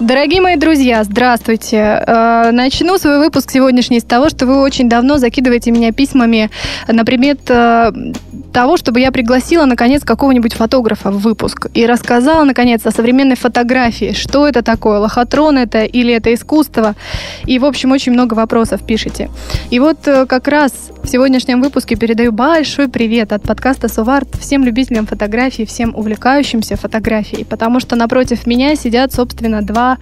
[0.00, 1.76] Дорогие мои друзья, здравствуйте.
[1.76, 6.50] Э, начну свой выпуск сегодняшний с того, что вы очень давно закидываете меня письмами
[6.88, 7.92] на предмет э,
[8.50, 14.14] того, чтобы я пригласила, наконец, какого-нибудь фотографа в выпуск и рассказала, наконец, о современной фотографии.
[14.14, 15.00] Что это такое?
[15.00, 16.94] Лохотрон это или это искусство?
[17.44, 19.28] И, в общем, очень много вопросов пишите.
[19.68, 20.72] И вот э, как раз
[21.02, 27.44] в сегодняшнем выпуске передаю большой привет от подкаста Суварт всем любителям фотографии, всем увлекающимся фотографией,
[27.44, 29.98] потому что напротив меня сидят, собственно, два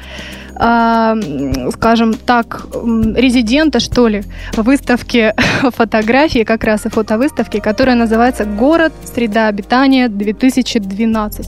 [0.55, 4.25] э, скажем так, резидента, что ли,
[4.57, 5.35] выставки
[5.77, 8.93] фотографии, как раз и фотовыставки, которая называется «Город.
[9.05, 11.47] Среда обитания 2012».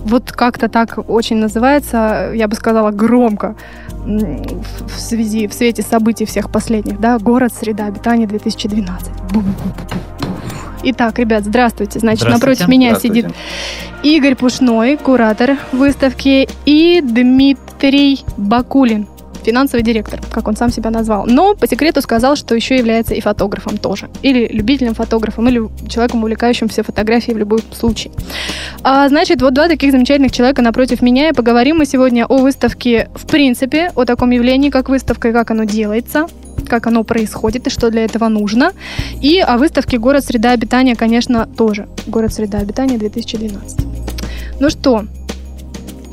[0.00, 3.56] Вот как-то так очень называется, я бы сказала, громко
[4.04, 7.52] в связи, в свете событий всех последних, да, «Город.
[7.52, 9.10] Среда обитания 2012».
[10.86, 11.98] Итак, ребят, здравствуйте.
[11.98, 12.64] Значит, здравствуйте.
[12.64, 13.26] напротив меня сидит
[14.02, 19.06] Игорь Пушной, куратор выставки, и Дмитрий Бакулин,
[19.44, 21.26] финансовый директор, как он сам себя назвал.
[21.26, 24.08] Но по секрету сказал, что еще является и фотографом тоже.
[24.22, 28.12] Или любителем фотографом, или человеком, увлекающимся фотографией в любом случае.
[28.82, 31.28] А, значит, вот два таких замечательных человека напротив меня.
[31.28, 35.50] И поговорим мы сегодня о выставке в принципе, о таком явлении, как выставка и как
[35.50, 36.26] оно делается
[36.68, 38.72] как оно происходит и что для этого нужно.
[39.20, 41.88] И о выставке «Город среда обитания», конечно, тоже.
[42.06, 43.86] «Город среда обитания 2012».
[44.60, 45.04] Ну что,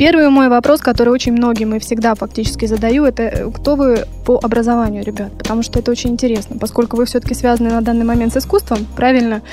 [0.01, 4.39] Первый мой вопрос, который очень многим и всегда фактически задаю, это э, кто вы по
[4.41, 5.31] образованию, ребят?
[5.37, 9.43] Потому что это очень интересно, поскольку вы все-таки связаны на данный момент с искусством, правильно?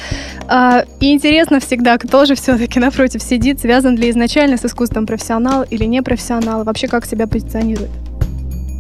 [0.47, 5.65] А, и интересно всегда, кто же все-таки напротив сидит, связан ли изначально с искусством профессионал
[5.65, 7.91] или не профессионал, вообще как себя позиционирует?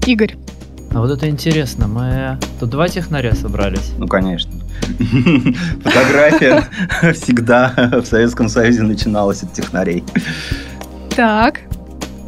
[0.07, 0.37] Игорь.
[0.95, 3.93] А вот это интересно, мы тут два технаря собрались.
[3.99, 4.53] Ну, конечно.
[5.84, 6.65] Фотография
[7.12, 10.03] всегда в Советском Союзе начиналась от технарей.
[11.19, 11.62] Так.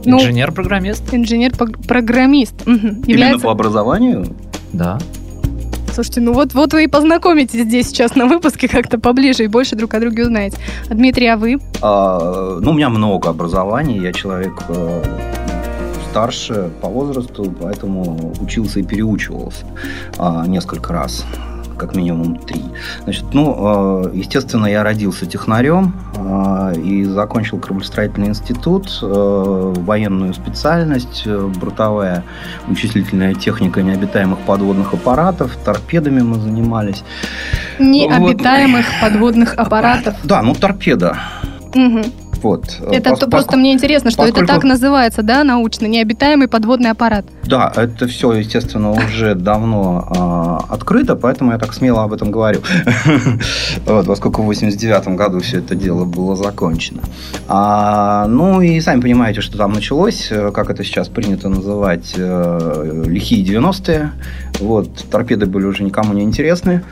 [0.04, 1.14] Ну, инженер-программист.
[1.14, 2.66] Инженер-программист.
[2.66, 4.26] Именно по образованию?
[4.72, 4.98] Да.
[5.94, 9.76] Слушайте, ну вот, вот вы и познакомитесь здесь сейчас на выпуске как-то поближе и больше
[9.76, 10.56] друг о друге узнаете.
[10.88, 11.58] А Дмитрий, а вы?
[11.80, 13.96] А, ну, у меня много образований.
[13.96, 15.02] Я человек э,
[16.10, 19.66] старше по возрасту, поэтому учился и переучивался
[20.18, 21.24] а, несколько раз
[21.80, 22.62] как минимум три.
[23.04, 31.26] Значит, ну, э, естественно, я родился технарем э, и закончил кораблестроительный институт, э, военную специальность,
[31.26, 32.22] бортовая
[32.66, 37.02] вычислительная техника необитаемых подводных аппаратов, торпедами мы занимались.
[37.78, 39.00] Необитаемых вот.
[39.00, 40.14] подводных аппаратов?
[40.24, 41.16] Да, ну торпеда.
[41.74, 42.02] Угу.
[42.42, 42.76] Вот.
[42.80, 44.44] Э, это пос, просто мне интересно, что поскольку...
[44.44, 47.24] это так называется, да, научно, необитаемый подводный аппарат.
[47.44, 52.60] Да, это все, естественно, уже давно э, открыто, поэтому я так смело об этом говорю.
[53.86, 57.02] вот, поскольку в 89 году все это дело было закончено.
[57.48, 63.02] А, ну и сами понимаете, что там началось, э, как это сейчас принято называть, э,
[63.06, 64.12] лихие 90-е.
[64.60, 66.82] Вот, торпеды были уже никому не интересны.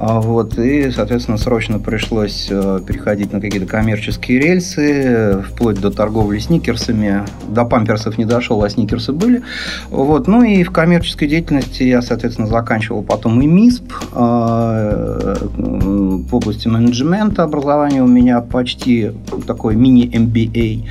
[0.00, 6.38] А, вот, и, соответственно, срочно пришлось э, переходить на какие-то коммерческие рельсы, вплоть до торговли
[6.38, 7.24] сникерсами.
[7.48, 9.42] До памперсов не дошел, а сникерсы были.
[9.90, 13.92] Вот, ну и в коммерческой деятельности я, соответственно, заканчивал потом и МИСП.
[14.12, 19.12] Э, в области менеджмента образования у меня почти
[19.46, 20.88] такой мини-MBA.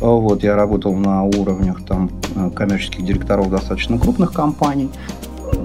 [0.00, 4.90] Вот, я работал на уровнях там э, коммерческих директоров достаточно крупных компаний.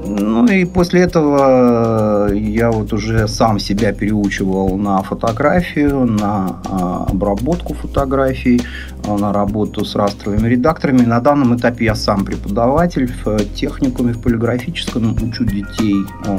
[0.07, 7.73] Ну и после этого я вот уже сам себя переучивал на фотографию, на а, обработку
[7.73, 8.61] фотографий,
[9.07, 11.01] а, на работу с растровыми редакторами.
[11.01, 16.37] На данном этапе я сам преподаватель в техникуме, в полиграфическом, учу детей а,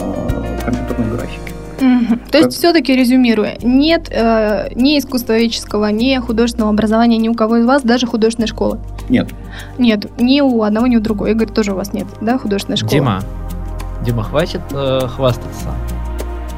[0.65, 1.56] компьютерной графике.
[1.81, 2.19] Угу.
[2.31, 7.67] То есть, все-таки резюмируя, нет э, ни искусствоведческого, ни художественного образования ни у кого из
[7.67, 8.79] вас, даже художественной школы?
[9.09, 9.29] Нет.
[9.79, 11.29] Нет, ни у одного, ни у другого.
[11.29, 12.93] Игорь, тоже у вас нет, да, художественной школы?
[12.93, 13.23] Дима,
[14.05, 15.71] Дима, хватит э, хвастаться.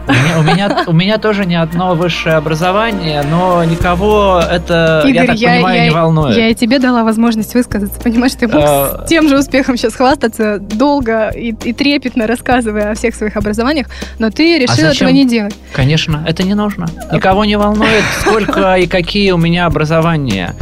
[0.08, 5.14] У меня, у, меня, у меня тоже не одно высшее образование, но никого это, Игорь,
[5.14, 6.37] я так я, понимаю, я, не волнует.
[6.37, 9.05] Я и тебе дала возможность высказаться, понимаешь, ты мог а...
[9.05, 13.88] с тем же успехом сейчас хвастаться долго и, и трепетно рассказывая о всех своих образованиях,
[14.19, 15.55] но ты решил а этого не делать.
[15.75, 16.87] Конечно, это не нужно.
[17.12, 20.55] Никого не волнует, сколько и какие у меня образования.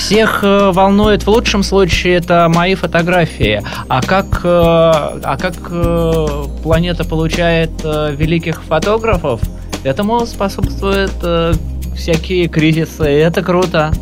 [0.00, 3.62] Всех э, волнует в лучшем случае это мои фотографии.
[3.88, 6.26] А как, э, а как э,
[6.62, 9.40] планета получает великих фотографов,
[9.82, 11.54] Этому способствуют э,
[11.96, 13.92] всякие кризисы, и это круто.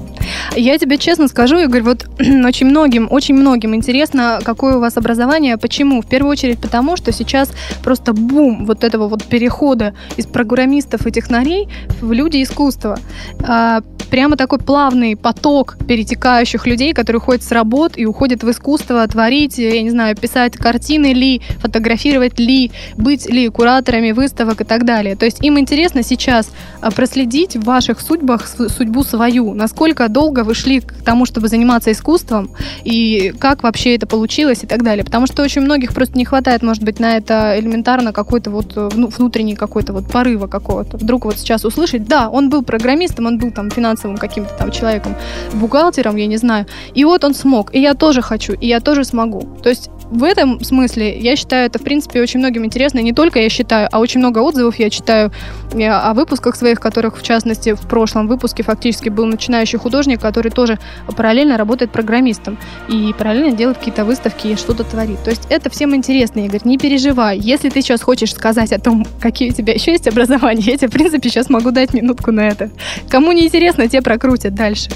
[0.56, 5.56] Я тебе честно скажу, Игорь, вот очень многим, очень многим интересно, какое у вас образование.
[5.56, 6.02] Почему?
[6.02, 7.50] В первую очередь потому, что сейчас
[7.82, 11.69] просто бум вот этого вот перехода из программистов и технарей
[12.00, 12.98] в люди искусства.
[13.42, 19.06] А, прямо такой плавный поток перетекающих людей, которые уходят с работ и уходят в искусство,
[19.06, 24.84] творить, я не знаю, писать картины ли, фотографировать ли, быть ли кураторами выставок и так
[24.84, 25.16] далее.
[25.16, 26.50] То есть им интересно сейчас
[26.81, 31.93] а, проследить в ваших судьбах судьбу свою, насколько долго вы шли к тому, чтобы заниматься
[31.93, 32.50] искусством,
[32.82, 35.05] и как вообще это получилось и так далее.
[35.05, 39.06] Потому что очень многих просто не хватает, может быть, на это элементарно какой-то вот ну,
[39.06, 40.97] внутренний какой-то вот порыва какого-то.
[40.97, 45.15] Вдруг вот сейчас услышать, да, он был программистом, он был там финансовым каким-то там человеком,
[45.55, 46.67] бухгалтером, я не знаю.
[46.97, 49.43] И вот он смог, и я тоже хочу, и я тоже смогу.
[49.62, 52.99] То есть в этом смысле я считаю это, в принципе, очень многим интересно.
[53.00, 55.31] И не только я считаю, а очень много отзывов я читаю
[55.72, 60.78] о выпусках своих, которых, в частности, в прошлом выпуске фактически был начинающий художник, который тоже
[61.16, 62.58] параллельно работает программистом
[62.88, 65.22] и параллельно делает какие-то выставки и что-то творит.
[65.25, 67.38] То есть это всем интересно, Игорь, не переживай.
[67.38, 70.88] Если ты сейчас хочешь сказать о том, какие у тебя еще есть образования, я тебе,
[70.88, 72.70] в принципе, сейчас могу дать минутку на это.
[73.08, 74.90] Кому не интересно, те прокрутят дальше.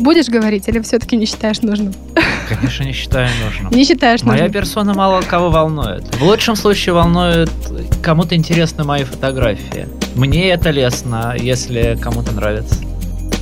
[0.00, 1.94] Будешь говорить или все-таки не считаешь нужным?
[2.48, 3.70] Конечно, не считаю нужным.
[3.70, 4.38] Не считаешь нужным?
[4.38, 6.02] Моя персона мало кого волнует.
[6.16, 7.50] В лучшем случае волнует
[8.02, 9.86] кому-то интересны мои фотографии.
[10.14, 12.76] Мне это лестно, если кому-то нравится.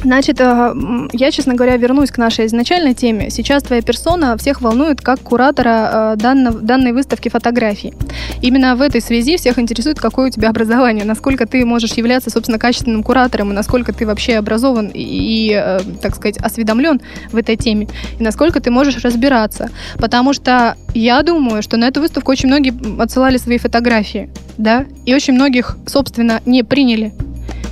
[0.02, 3.30] Значит, я, честно говоря, вернусь к нашей изначальной теме.
[3.30, 7.94] Сейчас твоя персона всех волнует как куратора э, данной выставки фотографий.
[8.40, 12.58] Именно в этой связи всех интересует, какое у тебя образование, насколько ты можешь являться, собственно,
[12.58, 17.00] качественным куратором, и насколько ты вообще образован и, и э, так сказать, осведомлен
[17.32, 17.88] в этой теме,
[18.18, 19.70] и насколько ты можешь разбираться.
[19.96, 25.14] Потому что я думаю, что на эту выставку очень многие отсылали свои фотографии, да, и
[25.14, 27.12] очень многих, собственно, не приняли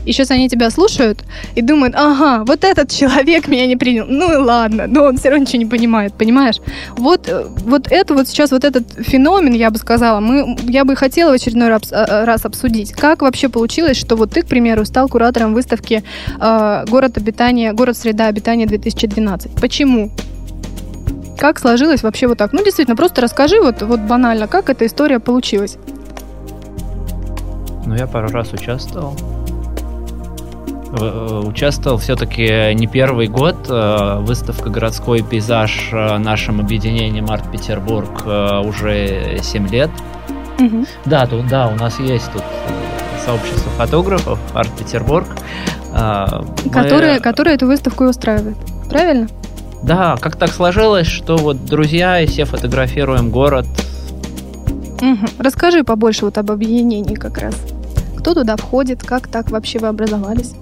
[0.06, 1.24] и сейчас они тебя слушают
[1.56, 4.06] и думают, ага, вот этот человек меня не принял.
[4.08, 6.56] Ну и ладно, но он все равно ничего не понимает, понимаешь?
[6.96, 10.94] Вот, э, вот это вот сейчас, вот этот феномен, я бы сказала, мы, я бы
[10.96, 12.92] хотела в очередной раз, э, раз обсудить.
[12.92, 16.04] Как вообще получилось, что вот ты, к примеру, стал куратором выставки
[16.40, 19.60] э, «Город обитания», «Город среда обитания 2012».
[19.60, 20.10] Почему?
[21.36, 22.52] Как сложилось вообще вот так?
[22.52, 25.76] Ну, действительно, просто расскажи вот, вот банально, как эта история получилась.
[27.84, 29.14] Ну, я пару раз участвовал.
[30.98, 33.56] Э, участвовал все-таки не первый год.
[33.69, 38.25] Э, выставка «Городской пейзаж» э, нашим объединением «Арт-Петербург»
[38.64, 39.90] уже 7 лет.
[40.58, 40.87] Угу.
[41.04, 42.43] Да, тут, да, у нас есть тут
[43.25, 45.26] сообщество фотографов «Арт-Петербург».
[46.72, 47.20] Которые, Мы...
[47.20, 48.58] которые эту выставку и устраивают.
[48.90, 49.28] Правильно?
[49.82, 53.66] Да, как так сложилось, что вот друзья и все фотографируем город.
[55.00, 55.26] Угу.
[55.38, 57.54] Расскажи побольше вот об объединении как раз.
[58.26, 60.56] Кто туда входит, как так вообще вы образовались?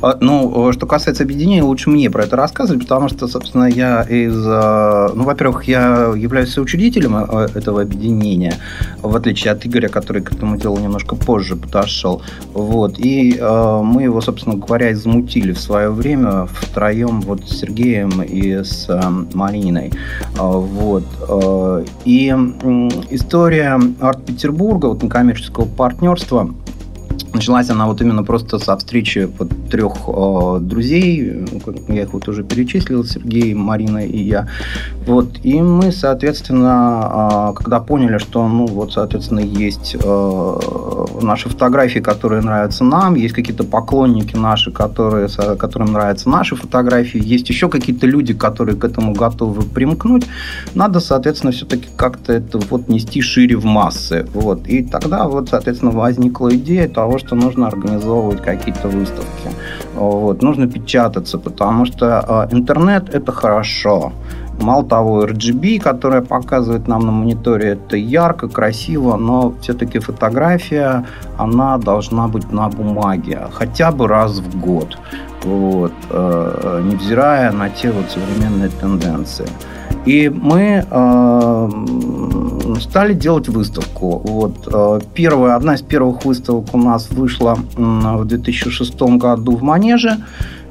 [0.00, 4.32] А, ну, что касается объединения, лучше мне про это рассказывать, потому что, собственно, я из...
[4.46, 8.58] А, ну, во-первых, я являюсь соучредителем а, этого объединения,
[9.02, 12.22] в отличие от Игоря, который к этому делу немножко позже подошел.
[12.54, 13.00] Вот.
[13.00, 18.88] И мы его, собственно говоря, замутили в свое время втроем вот с Сергеем и с
[19.34, 19.92] Мариной.
[20.36, 21.02] Вот.
[22.04, 22.28] И
[23.10, 26.54] история Арт-Петербурга, вот некоммерческого партнерства,
[27.32, 31.46] Началась она вот именно просто со встречи вот трех э, друзей,
[31.88, 34.48] я их вот уже перечислил, Сергей, Марина и я.
[35.06, 40.56] Вот, и мы, соответственно, э, когда поняли, что, ну, вот, соответственно, есть э,
[41.22, 47.48] наши фотографии, которые нравятся нам, есть какие-то поклонники наши, которые, которым нравятся наши фотографии, есть
[47.48, 50.26] еще какие-то люди, которые к этому готовы примкнуть,
[50.74, 54.26] надо, соответственно, все-таки как-то это вот нести шире в массы.
[54.34, 59.50] Вот, и тогда вот, соответственно, возникла идея того, что нужно организовывать какие-то выставки.
[59.94, 64.12] Вот, нужно печататься, потому что э, интернет– это хорошо.
[64.60, 71.06] Мало того, RGB, которая показывает нам на мониторе, это ярко, красиво, но все-таки фотография,
[71.38, 74.98] она должна быть на бумаге, хотя бы раз в год,
[75.44, 79.46] вот, э, невзирая на те вот современные тенденции.
[80.06, 81.70] И мы э,
[82.80, 84.22] стали делать выставку.
[84.24, 90.16] Вот, э, первая, одна из первых выставок у нас вышла в 2006 году в Манеже.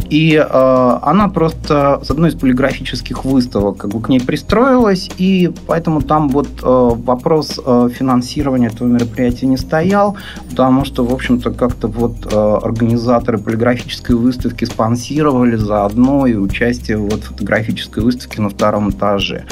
[0.09, 5.51] И э, она просто с одной из полиграфических выставок как бы к ней пристроилась, и
[5.67, 10.17] поэтому там вот э, вопрос э, финансирования этого мероприятия не стоял,
[10.49, 17.23] потому что, в общем-то, как-то вот э, организаторы полиграфической выставки спонсировали заодно и участие вот
[17.23, 19.45] фотографической выставке на втором этаже.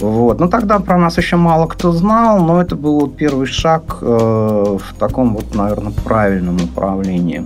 [0.00, 0.38] Вот.
[0.38, 4.94] Ну, тогда про нас еще мало кто знал, но это был первый шаг э, в
[4.98, 7.44] таком вот, наверное, правильном направлении.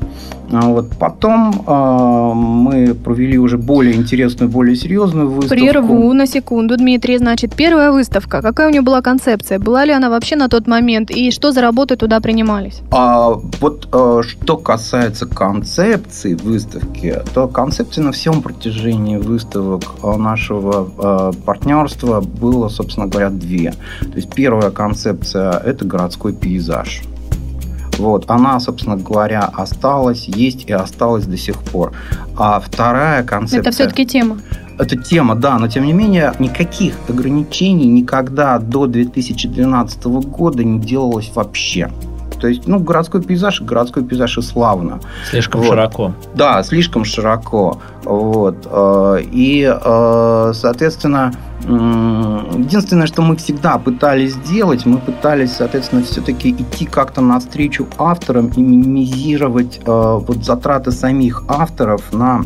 [0.53, 5.55] А вот потом э, мы провели уже более интересную, более серьезную выставку.
[5.55, 7.19] Прерву на секунду, Дмитрий.
[7.19, 8.43] Значит, первая выставка.
[8.43, 9.59] Какая у нее была концепция?
[9.59, 11.11] Была ли она вообще на тот момент?
[11.11, 12.83] И что за работы туда принимались?
[12.91, 21.33] А, вот э, что касается концепции выставки, то концепции на всем протяжении выставок нашего э,
[21.47, 23.73] партнерства было, собственно говоря, две.
[24.01, 27.03] То есть первая концепция– это городской пейзаж.
[27.99, 31.93] Вот, она, собственно говоря, осталась, есть и осталась до сих пор.
[32.37, 33.61] А вторая концепция...
[33.61, 34.39] Это все-таки тема.
[34.79, 41.31] Это тема, да, но тем не менее никаких ограничений никогда до 2012 года не делалось
[41.35, 41.91] вообще.
[42.43, 44.99] То есть, ну, городской пейзаж, городской пейзаж и славно.
[45.31, 45.71] Слишком вот.
[45.71, 46.13] широко.
[46.35, 47.79] Да, слишком широко.
[48.03, 48.67] Вот.
[48.69, 51.33] Э, и, э, соответственно,
[51.63, 58.61] единственное, что мы всегда пытались сделать, мы пытались, соответственно, все-таки идти как-то навстречу авторам и
[58.61, 62.43] минимизировать э, вот затраты самих авторов на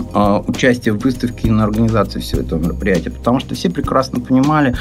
[0.00, 4.74] участие в выставке и на организации всего этого мероприятия, потому что все прекрасно понимали,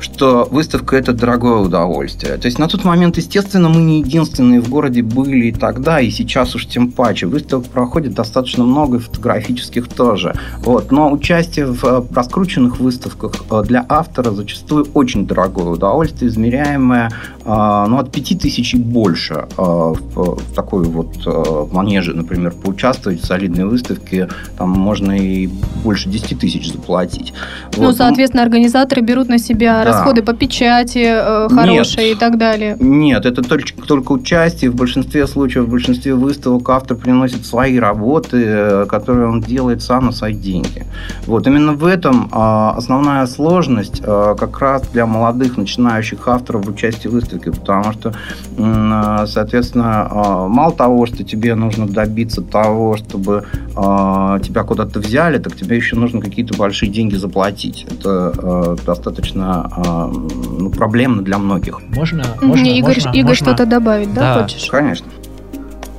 [0.00, 2.36] что выставка– это дорогое удовольствие.
[2.36, 6.10] То есть на тот момент, естественно, мы не единственные в городе были и тогда, и
[6.10, 7.26] сейчас уж тем паче.
[7.26, 10.34] Выставок проходит достаточно много, и фотографических тоже.
[10.58, 10.90] Вот.
[10.92, 17.10] Но участие в э, раскрученных выставках э, для автора зачастую очень дорогое удовольствие, измеряемое
[17.44, 23.64] э, ну, от 5 тысяч и больше в такой вот манеже, например, поучаствовать в солидной
[23.64, 24.28] выставке
[24.58, 25.48] там можно и
[25.82, 27.32] больше 10 тысяч заплатить.
[27.76, 27.96] Ну, вот.
[27.96, 29.92] соответственно, организаторы берут на себя да.
[29.92, 32.76] расходы по печати э, хорошие нет, и так далее.
[32.80, 34.70] Нет, это только, только участие.
[34.70, 40.06] В большинстве случаев, в большинстве выставок автор приносит свои работы, э, которые он делает сам
[40.06, 40.84] на свои деньги.
[41.26, 46.70] Вот именно в этом э, основная сложность э, как раз для молодых начинающих авторов в
[46.70, 48.14] участии в выставке, потому что,
[48.56, 53.44] э, соответственно, э, мало того, что тебе нужно добиться того, чтобы
[53.76, 53.80] э,
[54.42, 57.86] тебя куда-то взяли, так тебе еще нужно какие-то большие деньги заплатить.
[57.90, 60.06] Это э, достаточно э,
[60.58, 61.80] ну, проблемно для многих.
[61.88, 62.24] Можно?
[62.40, 63.46] можно Игорь, можно, Игорь можно...
[63.46, 64.68] что-то добавить, да, да, хочешь?
[64.70, 65.06] Конечно.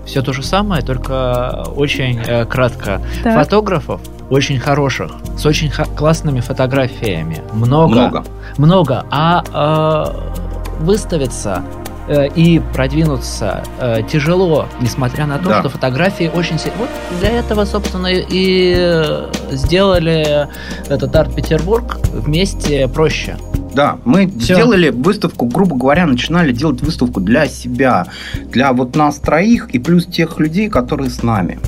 [0.05, 3.01] Все то же самое, только очень э, кратко.
[3.23, 3.43] Так.
[3.43, 7.41] Фотографов очень хороших, с очень х- классными фотографиями.
[7.53, 7.93] Много.
[7.93, 8.23] Много.
[8.57, 9.05] Много.
[9.11, 11.63] А э, выставиться
[12.07, 15.59] Э, и продвинуться э, тяжело, несмотря на то, да.
[15.61, 16.55] что фотографии очень...
[16.77, 20.47] Вот для этого, собственно, и э, сделали
[20.87, 23.37] этот арт-Петербург вместе проще.
[23.73, 24.53] Да, мы Все.
[24.53, 28.05] сделали выставку, грубо говоря, начинали делать выставку для себя,
[28.51, 31.59] для вот нас троих и плюс тех людей, которые с нами.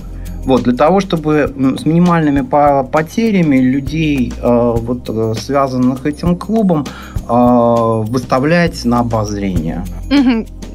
[0.45, 6.85] Вот, для того, чтобы с минимальными потерями людей, вот, связанных этим клубом,
[7.27, 9.83] выставлять на обозрение.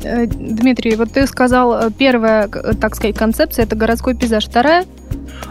[0.05, 4.47] Э, Дмитрий, вот ты сказал, э, первая, так сказать, концепция– это городской пейзаж.
[4.47, 4.85] Вторая–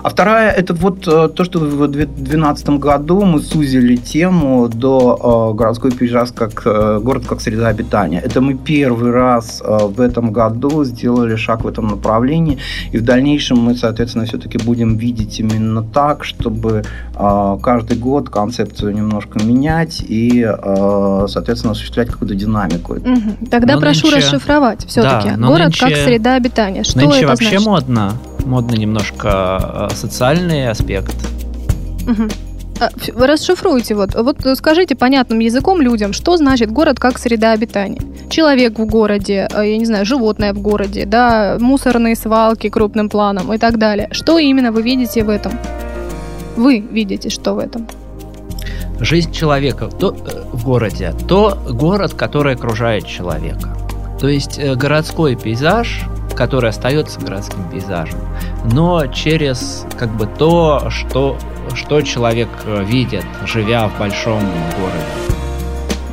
[0.03, 5.91] а вторая, это вот э, то, что в 2012 году мы сузили тему до городской
[5.91, 6.63] пейзаж как
[7.03, 8.19] город как среда обитания.
[8.19, 12.57] Это мы первый раз в этом году сделали шаг в этом направлении,
[12.91, 16.83] и в дальнейшем мы, соответственно, все-таки будем видеть именно так, чтобы
[17.13, 20.47] каждый год концепцию немножко менять и
[21.27, 22.93] соответственно, осуществлять какую-то динамику.
[22.93, 23.47] Угу.
[23.49, 24.17] Тогда но прошу нынче...
[24.17, 25.29] расшифровать все-таки.
[25.29, 25.85] Да, Город нынче...
[25.85, 26.83] как среда обитания.
[26.83, 27.65] Что нынче это вообще значит?
[27.65, 28.13] модно.
[28.45, 31.15] Модно немножко э, социальный аспект.
[32.07, 32.29] Угу.
[33.13, 38.01] Вы расшифруйте, вот, вот скажите понятным языком людям, что значит город как среда обитания.
[38.29, 43.53] Человек в городе, э, я не знаю, животное в городе, да, мусорные свалки крупным планом
[43.53, 44.07] и так далее.
[44.11, 45.51] Что именно вы видите в этом?
[46.55, 47.87] Вы видите, что в этом?
[49.01, 53.75] жизнь человека то, э, в городе, то город, который окружает человека.
[54.19, 58.19] То есть э, городской пейзаж, который остается городским пейзажем,
[58.71, 61.37] но через как бы то, что,
[61.73, 65.31] что человек э, видит, живя в большом городе.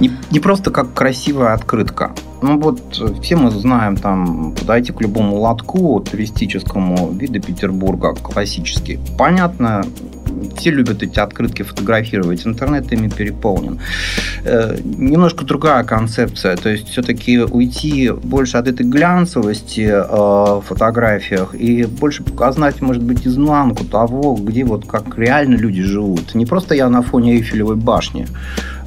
[0.00, 2.12] Не, не просто как красивая открытка.
[2.40, 2.80] Ну вот
[3.20, 9.00] все мы знаем, там, подойти к любому лотку туристическому вида Петербурга, классический.
[9.18, 9.84] Понятно,
[10.56, 13.80] все любят эти открытки фотографировать, интернет ими переполнен.
[14.44, 21.54] Э, немножко другая концепция, то есть все-таки уйти больше от этой глянцевости э, в фотографиях
[21.54, 26.34] и больше показать, может быть, изнанку того, где вот как реально люди живут.
[26.34, 28.26] Не просто я на фоне Эйфелевой башни,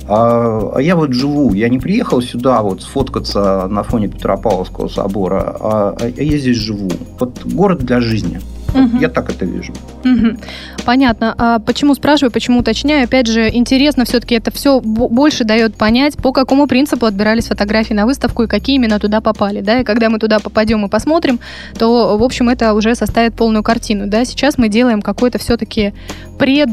[0.07, 5.55] а, а я вот живу, я не приехал сюда вот сфоткаться на фоне Петропавловского собора,
[5.59, 6.89] а, а я здесь живу.
[7.19, 8.41] Вот город для жизни.
[8.73, 8.99] Угу.
[8.99, 9.73] Я так это вижу.
[10.03, 10.37] Угу.
[10.85, 11.35] Понятно.
[11.37, 13.05] А почему спрашиваю, почему уточняю?
[13.05, 18.05] Опять же, интересно, все-таки это все больше дает понять, по какому принципу отбирались фотографии на
[18.05, 19.61] выставку и какие именно туда попали.
[19.61, 19.79] Да?
[19.79, 21.39] И когда мы туда попадем и посмотрим,
[21.77, 24.07] то, в общем, это уже составит полную картину.
[24.07, 24.25] Да?
[24.25, 25.93] Сейчас мы делаем какой-то все-таки
[26.39, 26.69] пред,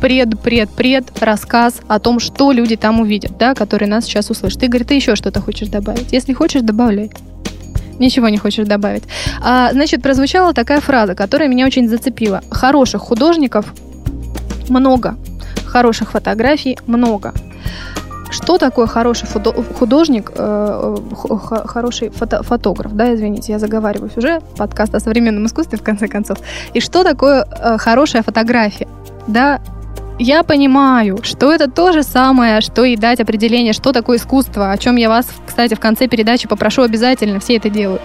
[0.00, 4.62] пред, пред, пред рассказ о том, что люди там увидят, да, которые нас сейчас услышат.
[4.62, 6.12] Игорь, ты еще что-то хочешь добавить?
[6.12, 7.10] Если хочешь, добавляй.
[7.98, 9.04] Ничего не хочешь добавить.
[9.40, 12.42] А, значит, прозвучала такая фраза, которая меня очень зацепила.
[12.50, 13.72] Хороших художников
[14.68, 15.16] много.
[15.66, 17.32] Хороших фотографий много.
[18.30, 19.26] Что такое хороший
[19.78, 20.96] художник, э,
[21.64, 26.38] хороший фото фотограф, да, извините, я заговариваюсь уже, подкаст о современном искусстве, в конце концов.
[26.74, 28.86] И что такое э, хорошая фотография?
[29.26, 29.60] Да,
[30.18, 34.78] я понимаю, что это то же самое, что и дать определение, что такое искусство, о
[34.78, 38.02] чем я вас, кстати, в конце передачи попрошу обязательно, все это делают.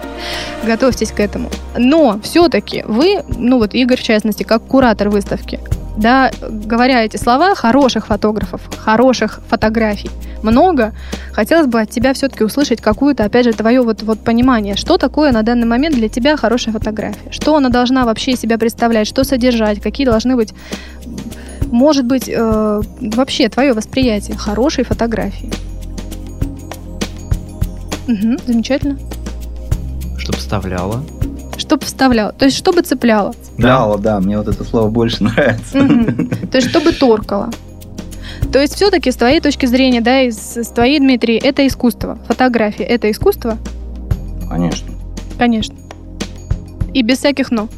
[0.64, 1.50] Готовьтесь к этому.
[1.76, 5.60] Но все-таки вы, ну вот Игорь в частности, как куратор выставки,
[5.96, 10.10] да, говоря эти слова, хороших фотографов, хороших фотографий
[10.42, 10.92] много,
[11.32, 15.32] хотелось бы от тебя все-таки услышать какую-то, опять же, твое вот, вот понимание, что такое
[15.32, 19.80] на данный момент для тебя хорошая фотография, что она должна вообще себя представлять, что содержать,
[19.80, 20.52] какие должны быть
[21.74, 25.50] может быть э, вообще твое восприятие хорошей фотографии.
[28.06, 28.98] Угу, замечательно.
[30.16, 31.02] Чтобы вставляла.
[31.56, 32.32] Чтобы вставляла.
[32.32, 33.34] То есть, чтобы цепляло.
[33.42, 34.20] Цепляло, да.
[34.20, 35.78] Мне вот это слово больше нравится.
[35.78, 36.46] Угу.
[36.50, 37.50] То есть, чтобы торкало.
[38.52, 42.18] То есть, все-таки с твоей точки зрения, да, и с, с твоей, Дмитрий, это искусство.
[42.28, 43.58] Фотография– это искусство?
[44.48, 44.92] Конечно.
[45.38, 45.74] Конечно.
[46.92, 47.68] И без всяких «но»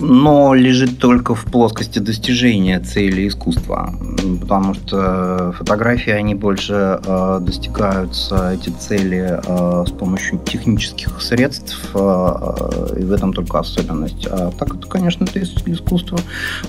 [0.00, 3.94] но лежит только в плоскости достижения цели искусства.
[4.40, 12.96] Потому что фотографии, они больше э, достигаются, эти цели, э, с помощью технических средств, э,
[12.98, 14.26] и в этом только особенность.
[14.26, 16.18] А так это, конечно, это искусство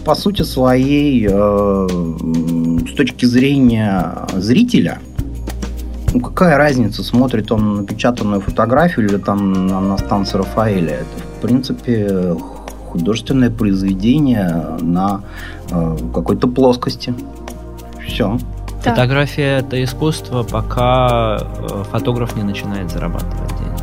[0.04, 1.88] по сути своей, э,
[2.88, 5.00] с точки зрения зрителя,
[6.14, 10.96] ну, какая разница, смотрит он на напечатанную фотографию или там на, на станции Рафаэля?
[10.96, 12.36] Это, в принципе,
[12.92, 15.22] художественное произведение на
[15.72, 17.14] э, какой-то плоскости.
[18.06, 18.38] Все.
[18.84, 23.82] Фотография это искусство, пока э, фотограф не начинает зарабатывать деньги.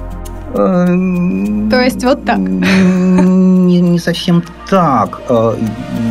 [0.54, 2.38] Эм, То есть вот так?
[3.88, 5.20] Не, совсем так.
[5.28, 5.56] Э,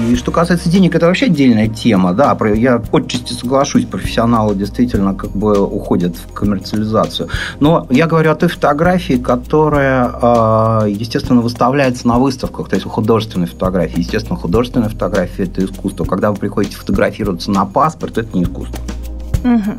[0.09, 2.13] и что касается денег, это вообще отдельная тема.
[2.13, 7.29] Да, я отчасти соглашусь, профессионалы действительно как бы уходят в коммерциализацию.
[7.59, 13.47] Но я говорю о той фотографии, которая, э, естественно, выставляется на выставках, то есть художественной
[13.47, 13.99] фотографии.
[13.99, 16.05] Естественно, художественная фотография– это искусство.
[16.05, 18.79] Когда вы приходите фотографироваться на паспорт, это не искусство.
[19.43, 19.71] Угу.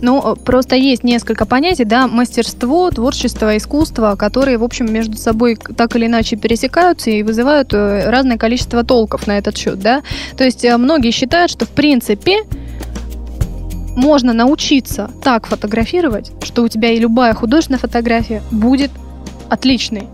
[0.00, 5.96] Ну, просто есть несколько понятий, да, мастерство, творчество, искусство, которые, в общем, между собой так
[5.96, 10.02] или иначе пересекаются и вызывают э, разное количество толков на этот счет, да.
[10.36, 12.42] То есть э, многие считают, что, в принципе,
[13.96, 18.90] можно научиться так фотографировать, что у тебя и любая художественная фотография будет
[19.48, 20.08] отличной.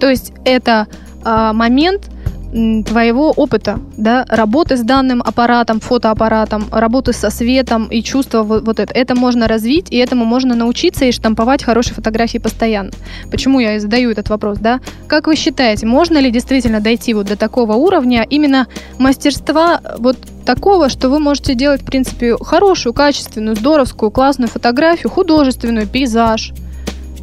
[0.00, 0.86] То есть это
[1.24, 2.10] э, момент,
[2.52, 8.80] твоего опыта, да, работы с данным аппаратом, фотоаппаратом, работы со светом и чувства вот, вот
[8.80, 8.92] это.
[8.92, 12.90] Это можно развить, и этому можно научиться и штамповать хорошие фотографии постоянно.
[13.30, 14.80] Почему я и задаю этот вопрос, да?
[15.06, 18.66] Как вы считаете, можно ли действительно дойти вот до такого уровня именно
[18.98, 25.86] мастерства вот такого, что вы можете делать, в принципе, хорошую, качественную, здоровскую, классную фотографию, художественную,
[25.86, 26.52] пейзаж?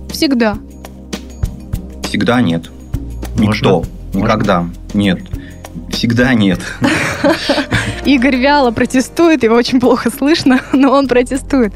[0.10, 0.58] Всегда.
[2.04, 2.70] Всегда нет.
[3.38, 3.80] Никто.
[3.80, 3.97] Можно?
[4.24, 4.66] Никогда.
[4.94, 5.20] Нет.
[5.90, 6.60] Всегда нет.
[8.06, 11.74] Игорь вяло протестует, его очень плохо слышно, но он протестует.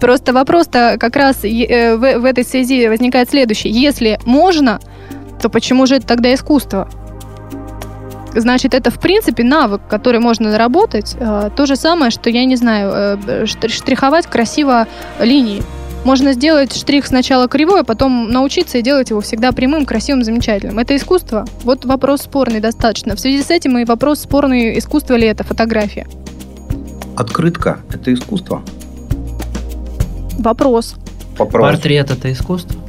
[0.00, 3.68] Просто вопрос-то как раз э, в, этой связи возникает следующий.
[3.68, 4.80] Если можно,
[5.40, 6.88] то почему же это тогда искусство?
[8.34, 11.16] Значит, это в принципе навык, который можно наработать.
[11.18, 14.86] Э, то же самое, что, я не знаю, э, штриховать красиво
[15.20, 15.62] линии.
[16.04, 20.78] Можно сделать штрих сначала кривой, а потом научиться и делать его всегда прямым, красивым, замечательным.
[20.78, 21.46] Это искусство?
[21.62, 23.16] Вот вопрос спорный достаточно.
[23.16, 26.06] В связи с этим и вопрос спорный, искусство ли это фотография.
[27.16, 28.62] Открытка– это искусство?
[30.38, 30.96] Вопрос.
[31.38, 31.62] Вопрос.
[31.62, 32.83] Портрет– это искусство?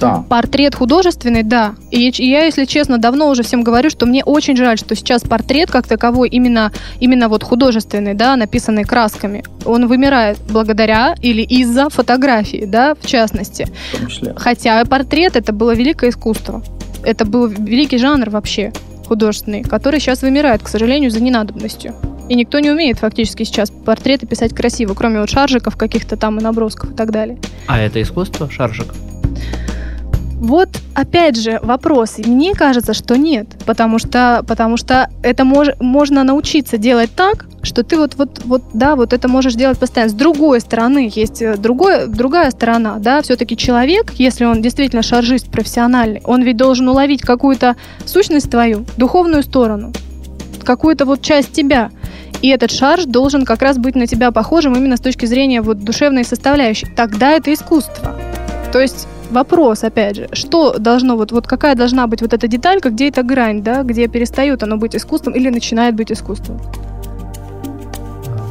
[0.00, 0.24] Да.
[0.28, 1.74] Портрет художественный, да.
[1.90, 5.22] И, и я, если честно, давно уже всем говорю, что мне очень жаль, что сейчас
[5.22, 11.88] портрет как таковой, именно, именно вот художественный, да, написанный красками, он вымирает благодаря или из-за
[11.88, 13.66] фотографии, да, в частности.
[13.92, 14.34] В том числе.
[14.36, 16.62] Хотя портрет это было великое искусство.
[17.04, 18.72] Это был великий жанр вообще
[19.06, 21.94] художественный, который сейчас вымирает, к сожалению, за ненадобностью.
[22.28, 26.42] И никто не умеет фактически сейчас портреты писать красиво, кроме вот шаржиков каких-то там и
[26.42, 27.38] набросков и так далее.
[27.66, 28.94] А это искусство, шаржик?
[30.40, 32.18] Вот опять же вопрос.
[32.18, 37.82] Мне кажется, что нет, потому что, потому что это мож, можно научиться делать так, что
[37.82, 40.12] ты вот, вот, вот, да, вот это можешь делать постоянно.
[40.12, 45.50] С другой стороны, есть э, другой, другая сторона, да, все-таки человек, если он действительно шаржист
[45.50, 47.74] профессиональный, он ведь должен уловить какую-то
[48.06, 49.92] сущность твою, духовную сторону,
[50.62, 51.90] какую-то вот часть тебя.
[52.42, 55.80] И этот шарж должен как раз быть на тебя похожим именно с точки зрения вот
[55.80, 56.86] душевной составляющей.
[56.94, 58.14] Тогда это искусство.
[58.72, 62.90] То есть вопрос, опять же, что должно, вот, вот какая должна быть вот эта деталька,
[62.90, 66.60] где эта грань, да, где перестает оно быть искусством или начинает быть искусством?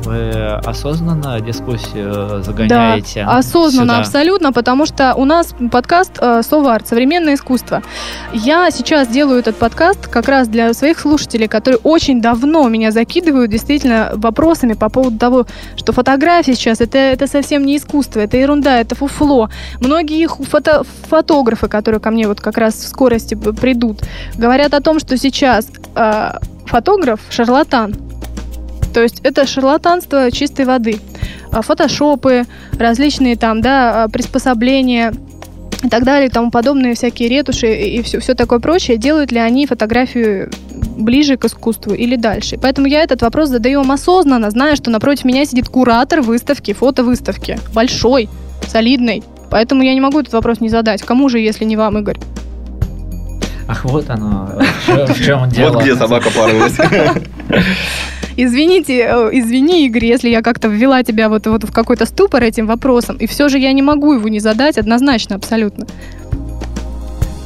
[0.08, 3.26] Вы осознанно дискуссию загоняете?
[3.26, 4.00] Да, осознанно, сюда.
[4.00, 7.84] абсолютно, потому что у нас подкаст э, Соварт, современное искусство.
[8.32, 13.52] Я сейчас делаю этот подкаст как раз для своих слушателей, которые очень давно меня закидывают
[13.52, 18.80] действительно вопросами по поводу того, что фотографии сейчас это, это совсем не искусство, это ерунда,
[18.80, 19.50] это фуфло.
[19.82, 24.04] Многие фото, фотографы, которые ко мне вот как раз в скорости придут,
[24.38, 26.32] говорят о том, что сейчас э,
[26.66, 28.07] фотограф шарлатан.
[28.98, 31.00] То есть это шарлатанство чистой воды.
[31.52, 32.46] А, фотошопы,
[32.80, 35.14] различные там, да, а, приспособления
[35.84, 39.38] и так далее, и тому подобные всякие ретуши и все, все такое прочее, делают ли
[39.38, 40.50] они фотографию
[40.98, 42.58] ближе к искусству или дальше.
[42.60, 47.60] Поэтому я этот вопрос задаю вам осознанно, зная, что напротив меня сидит куратор выставки, фотовыставки.
[47.76, 48.30] Большой,
[48.66, 49.22] солидный.
[49.52, 51.04] Поэтому я не могу этот вопрос не задать.
[51.04, 52.18] Кому же, если не вам, Игорь?
[53.68, 54.50] Ах, вот оно.
[54.88, 55.74] В чем дело.
[55.74, 56.78] Вот где собака порылась.
[58.40, 62.68] Извините, э, извини, Игорь, если я как-то ввела тебя вот, вот в какой-то ступор этим
[62.68, 65.88] вопросом, и все же я не могу его не задать однозначно, абсолютно.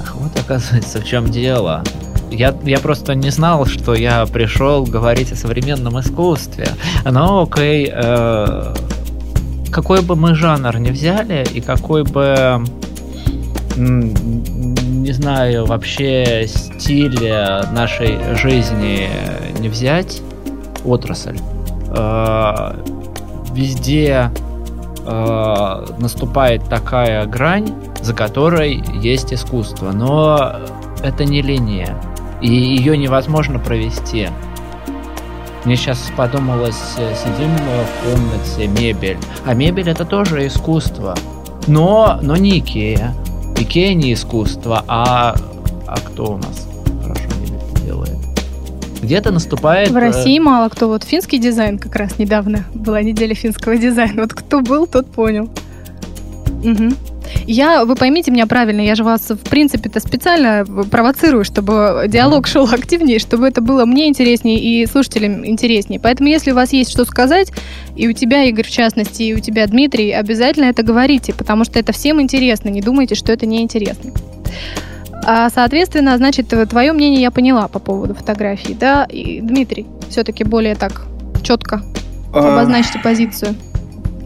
[0.02, 1.82] Ах, вот оказывается, в чем дело.
[2.30, 6.68] Я, я просто не знал, что я пришел говорить о современном искусстве.
[7.06, 8.76] Но окей, э,
[9.72, 12.62] какой бы мы жанр не взяли, и какой бы
[13.78, 17.18] не знаю, вообще стиль
[17.72, 19.10] нашей жизни
[19.60, 20.22] не взять,
[20.86, 21.38] отрасль.
[21.96, 22.76] Э,
[23.54, 24.32] везде
[25.06, 30.54] э, наступает такая грань, за которой есть искусство, но
[31.04, 31.98] это не линия,
[32.42, 34.30] и ее невозможно провести.
[35.66, 39.18] Мне сейчас подумалось, сидим в комнате, мебель.
[39.46, 41.16] А мебель это тоже искусство.
[41.68, 43.14] Но, но не Икея.
[43.58, 45.36] Икея не искусство, а,
[45.86, 46.71] а кто у нас?
[49.02, 49.90] Где-то наступает...
[49.90, 50.42] В России э...
[50.42, 50.88] мало кто.
[50.88, 54.24] Вот финский дизайн как раз недавно была неделя финского дизайна.
[54.24, 55.50] Вот кто был, тот понял.
[56.64, 56.94] Угу.
[57.48, 62.66] Я, вы поймите меня правильно, я же вас, в принципе-то, специально провоцирую, чтобы диалог шел
[62.72, 66.00] активнее, чтобы это было мне интереснее и слушателям интереснее.
[66.00, 67.52] Поэтому, если у вас есть что сказать,
[67.96, 71.80] и у тебя, Игорь, в частности, и у тебя, Дмитрий, обязательно это говорите, потому что
[71.80, 72.70] это всем интересно.
[72.70, 74.12] Не думайте, что это неинтересно.
[75.24, 79.06] А, соответственно, значит, твое мнение я поняла по поводу фотографии, да?
[79.06, 81.04] И, Дмитрий, все-таки более так
[81.44, 81.82] четко
[82.34, 82.54] а.
[82.54, 83.56] обозначьте позицию.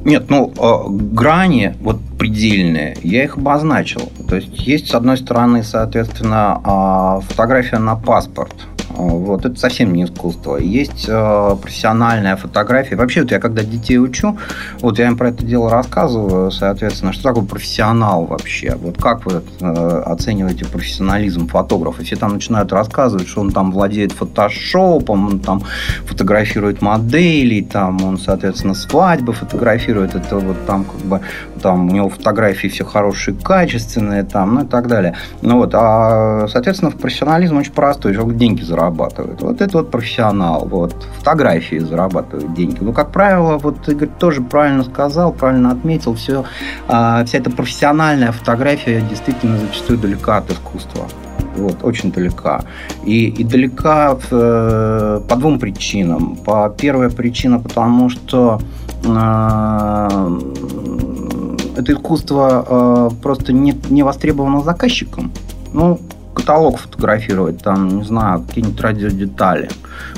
[0.04, 4.12] Нет, ну, а, грани вот предельные, я их обозначил.
[4.30, 8.54] То есть есть, с одной стороны, соответственно, фотография на паспорт–
[8.96, 10.58] вот, это совсем не искусство.
[10.58, 12.96] Есть э, профессиональная фотография.
[12.96, 14.38] Вообще, вот я когда детей учу,
[14.80, 18.76] вот я им про это дело рассказываю, соответственно, что такое профессионал вообще.
[18.76, 22.04] Вот как вы э, оцениваете профессионализм фотографа?
[22.04, 25.62] Все там начинают рассказывать, что он там владеет фотошопом, он там
[26.06, 30.16] фотографирует моделей, там он, соответственно, свадьбы фотографирует.
[30.16, 31.22] Это вот там как бы
[31.62, 35.16] там у него фотографии все хорошие, качественные, там, ну и так далее.
[35.42, 39.42] Ну вот, а, соответственно, профессионализм очень простой, человек деньги зарабатывает зарабатывают.
[39.42, 40.68] Вот это вот профессионал.
[40.70, 40.94] Вот.
[41.18, 42.78] Фотографии зарабатывают деньги.
[42.82, 46.46] Ну, как правило, вот Игорь тоже правильно сказал, правильно отметил, все,
[46.88, 51.06] а, вся эта профессиональная фотография действительно зачастую далека от искусства.
[51.58, 52.64] Вот, очень далека.
[53.06, 56.36] И, и далека э, по двум причинам.
[56.36, 58.60] По, первая причина, потому что
[59.06, 60.40] э,
[61.78, 65.32] это искусство э, просто не, не востребовано заказчиком.
[65.74, 66.00] Ну,
[66.36, 69.70] каталог фотографировать, там, не знаю, какие-нибудь радиодетали.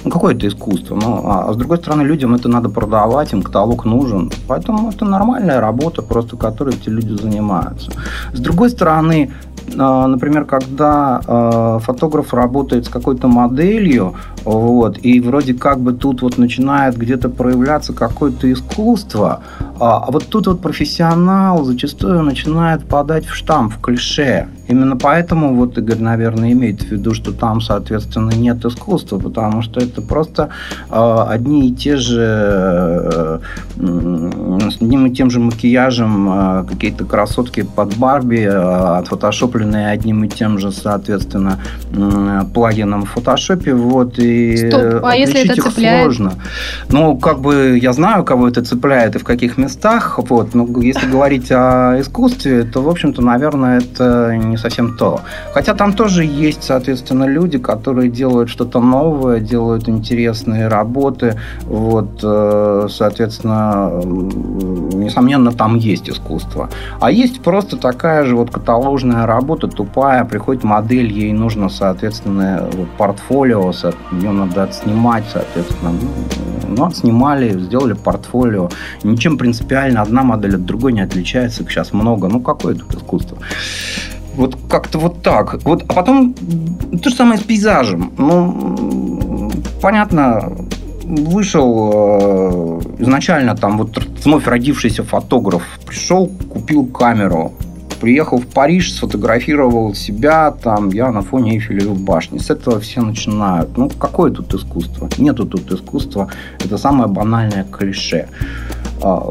[0.04, 0.96] Ну, какое это искусство.
[0.96, 4.32] Ну, а, а с другой стороны, людям это надо продавать, им каталог нужен.
[4.48, 7.92] Поэтому это нормальная работа, просто которой эти люди занимаются.
[8.34, 9.32] С другой стороны,
[9.78, 14.16] а, например, когда а, фотограф работает с какой-то моделью,
[14.48, 14.98] Вот.
[15.04, 19.42] И вроде как бы тут вот начинает где-то проявляться какое-то искусство,
[19.78, 24.48] а, а вот тут вот профессионал зачастую начинает подать в штамп, в клише.
[24.70, 29.80] Именно поэтому вот Игорь, наверное, имеет в виду, что там, соответственно, нет искусства, потому что
[29.80, 30.50] это просто
[30.90, 33.40] э, одни и те же, э,
[33.76, 40.28] с одним и тем же макияжем э, какие-то красотки под Барби, э, отфотошопленные одним и
[40.28, 41.60] тем же, соответственно,
[41.92, 46.04] э, плагином в фотошопе, вот, и Стоп, а если это цепляет?
[46.04, 46.34] сложно.
[46.90, 51.08] Ну, как бы я знаю, кого это цепляет и в каких местах, вот, но если
[51.10, 55.22] говорить о искусстве, то, в общем-то, наверное, это не совсем то.
[55.54, 61.36] Хотя там тоже есть, соответственно, люди, которые делают что-то новое, делают интересные работы.
[61.64, 66.70] Вот, э, соответственно, несомненно, там есть искусство.
[67.00, 73.72] А есть просто такая же вот каталожная работа, тупая, приходит модель, ей нужно, соответственно, портфолио,
[74.18, 75.94] ее надо отснимать, соответственно.
[76.68, 78.70] Ну, отснимали, сделали портфолио.
[79.04, 82.28] Ничем принципиально одна модель от другой не отличается, их сейчас много.
[82.28, 83.38] Ну, какое тут искусство?
[84.36, 85.64] Вот как-то вот так.
[85.64, 86.34] Вот, а потом
[87.02, 88.12] то же самое с пейзажем.
[88.18, 89.52] Ну,
[89.82, 90.52] понятно,
[91.08, 97.54] вышел э, изначально там вот вновь родившийся фотограф пришел, купил камеру,
[98.00, 102.38] приехал в Париж, сфотографировал себя, там, я на фоне Эйфелевой башни.
[102.38, 103.78] С этого все начинают.
[103.78, 105.10] Ну, какое тут искусство?
[105.18, 106.30] Нету тут искусства.
[106.64, 108.28] Это самое банальное клише.
[109.02, 109.28] А,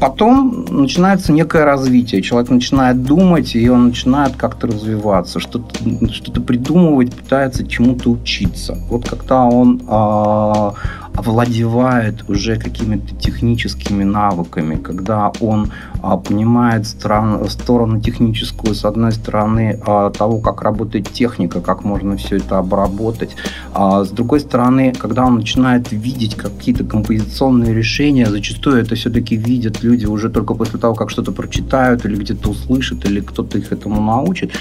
[0.00, 2.22] потом начинается некое развитие.
[2.22, 5.74] Человек начинает думать, и он начинает как-то развиваться, что-то
[6.10, 8.76] что придумывать, пытается чему-то учиться.
[8.88, 10.70] Вот когда он э,
[11.14, 15.70] овладевает уже какими-то техническими навыками, когда он
[16.02, 22.16] а, понимает стран, сторону техническую, с одной стороны, а, того, как работает техника, как можно
[22.16, 23.36] все это обработать,
[23.74, 29.82] а с другой стороны, когда он начинает видеть какие-то композиционные решения, зачастую это все-таки видят
[29.82, 34.00] люди уже только после того, как что-то прочитают или где-то услышат, или кто-то их этому
[34.00, 34.52] научит,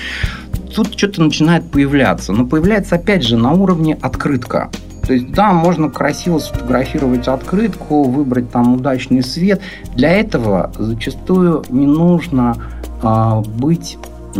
[0.75, 2.33] тут что-то начинает появляться.
[2.33, 4.69] Но появляется, опять же, на уровне открытка.
[5.05, 9.61] То есть, да, можно красиво сфотографировать открытку, выбрать там удачный свет.
[9.95, 12.55] Для этого зачастую не нужно
[13.01, 13.97] э, быть
[14.35, 14.39] э,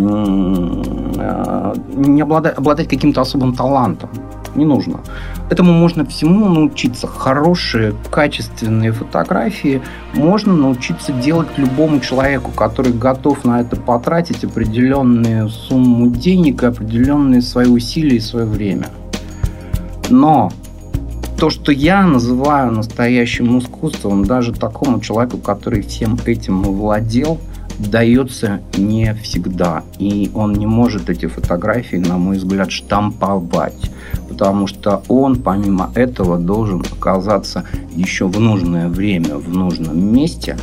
[1.96, 4.10] не обладать, обладать каким-то особым талантом.
[4.56, 5.00] Не нужно.
[5.50, 7.08] Этому можно всему научиться.
[7.08, 9.82] Хорошие, качественные фотографии
[10.14, 17.42] можно научиться делать любому человеку, который готов на это потратить определенную сумму денег и определенные
[17.42, 18.88] свои усилия и свое время.
[20.12, 20.52] Но
[21.38, 27.40] то, что я называю настоящим искусством, даже такому человеку, который всем этим владел,
[27.80, 29.84] дается не всегда.
[29.98, 33.90] И он не может эти фотографии, на мой взгляд, штамповать.
[34.30, 37.64] Потому что он, помимо этого, должен оказаться
[37.96, 40.58] еще в нужное время, в нужном месте.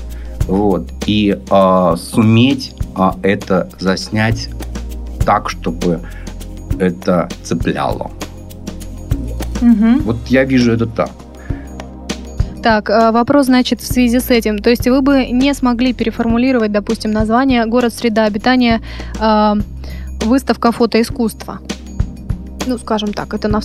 [0.47, 4.49] Вот, и э, суметь э, это заснять
[5.27, 6.01] так, чтобы
[6.79, 8.11] это цепляло.
[9.63, 10.03] Угу.
[10.05, 11.11] Вот я вижу это так.
[12.63, 14.59] Так, э, вопрос, значит, в связи с этим.
[14.59, 18.81] То есть вы бы не смогли переформулировать, допустим, название «Город среда обитания»,
[19.21, 19.55] э,
[20.25, 21.61] выставка фотоискусства?
[22.67, 23.61] Ну, скажем так, это на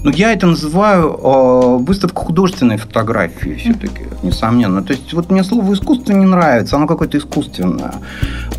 [0.00, 0.04] вскидку.
[0.04, 4.82] Ну, я это называю э, выставка художественной фотографии все-таки, несомненно.
[4.82, 7.94] То есть, вот мне слово искусство не нравится, оно какое-то искусственное.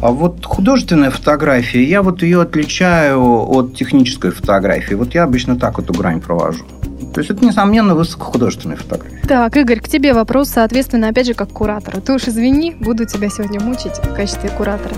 [0.01, 4.95] А вот художественная фотография, я вот ее отличаю от технической фотографии.
[4.95, 6.65] Вот я обычно так эту грань провожу.
[7.13, 9.27] То есть это, несомненно, высокохудожественная фотография.
[9.27, 11.99] Так, Игорь, к тебе вопрос, соответственно, опять же, как куратора.
[11.99, 14.95] Ты уж извини, буду тебя сегодня мучить в качестве куратора.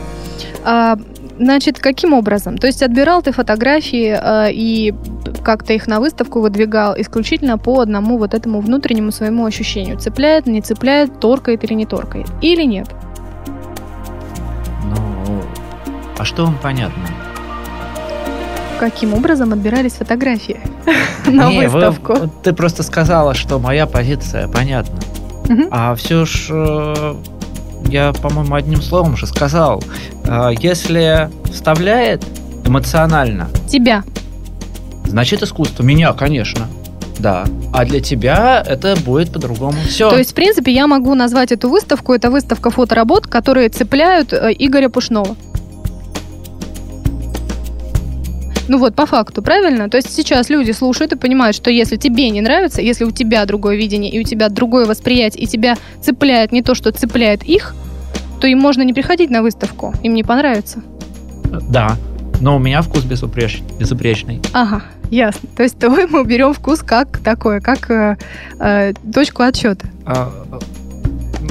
[0.64, 0.98] А,
[1.40, 2.58] Значит, каким образом?
[2.58, 4.94] То есть отбирал ты фотографии э, и
[5.44, 9.98] как-то их на выставку выдвигал исключительно по одному вот этому внутреннему своему ощущению.
[9.98, 12.28] Цепляет, не цепляет, торкает или не торкает.
[12.42, 12.88] Или нет?
[14.86, 15.42] Ну,
[16.18, 17.04] а что вам понятно?
[18.80, 20.60] Каким образом отбирались фотографии
[21.26, 22.14] на не, выставку?
[22.14, 25.00] Вы, ты просто сказала, что моя позиция понятна.
[25.50, 25.68] Угу.
[25.72, 27.16] А все ж э,
[27.86, 29.84] я, по-моему, одним словом уже сказал.
[30.26, 32.24] А, если вставляет
[32.66, 33.50] эмоционально...
[33.68, 34.04] Тебя.
[35.06, 35.84] Значит, искусство.
[35.84, 36.68] Меня, конечно.
[37.20, 37.46] Да.
[37.72, 39.78] А для тебя это будет по-другому.
[39.88, 40.10] Все.
[40.10, 44.54] То есть, в принципе, я могу назвать эту выставку, это выставка фоторабот, которые цепляют э,
[44.58, 45.36] Игоря Пушнова.
[48.68, 49.90] Ну вот, по факту, правильно?
[49.90, 53.46] То есть сейчас люди слушают и понимают, что если тебе не нравится, если у тебя
[53.46, 57.76] другое видение, и у тебя другое восприятие, и тебя цепляет не то, что цепляет их,
[58.40, 60.82] то им можно не приходить на выставку, им не понравится.
[61.70, 61.98] Да,
[62.42, 63.62] но у меня вкус безупреч...
[63.80, 64.42] безупречный.
[64.54, 65.48] Ага, Ясно.
[65.56, 68.18] То есть твой мы берем вкус как такое, как э,
[68.60, 69.86] э, точку отчета.
[70.06, 70.34] А,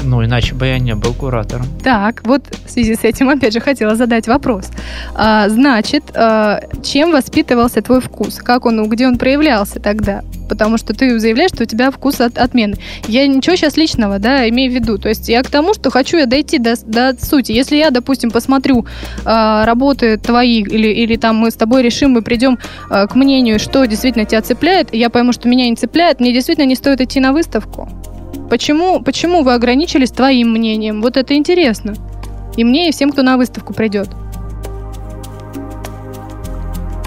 [0.05, 1.67] ну, иначе бы я не был куратором.
[1.83, 4.71] Так, вот в связи с этим, опять же, хотела задать вопрос.
[5.15, 8.37] А, значит, а, чем воспитывался твой вкус?
[8.37, 10.23] Как он, где он проявлялся тогда?
[10.49, 12.77] Потому что ты заявляешь, что у тебя вкус от, отмены.
[13.09, 14.99] Я ничего сейчас личного, да, имею в виду.
[14.99, 17.53] То есть я к тому, что хочу я дойти до, до сути.
[17.53, 18.87] Если я, допустим, посмотрю
[19.25, 22.59] а, работы твои, или, или там мы с тобой решим, мы придем
[22.91, 26.67] а, к мнению, что действительно тебя цепляет, я пойму, что меня не цепляет, мне действительно
[26.67, 27.89] не стоит идти на выставку.
[28.53, 31.01] Почему, почему вы ограничились твоим мнением?
[31.01, 31.95] Вот это интересно.
[32.55, 34.11] И мне, и всем, кто на выставку придет.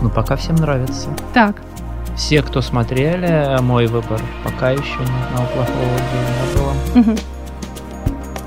[0.02, 1.10] Ну, пока всем нравится.
[1.36, 1.62] Так.
[2.18, 7.12] Все, кто смотрели мой выбор, пока еще ни одного плохого не было.
[7.12, 7.18] Угу.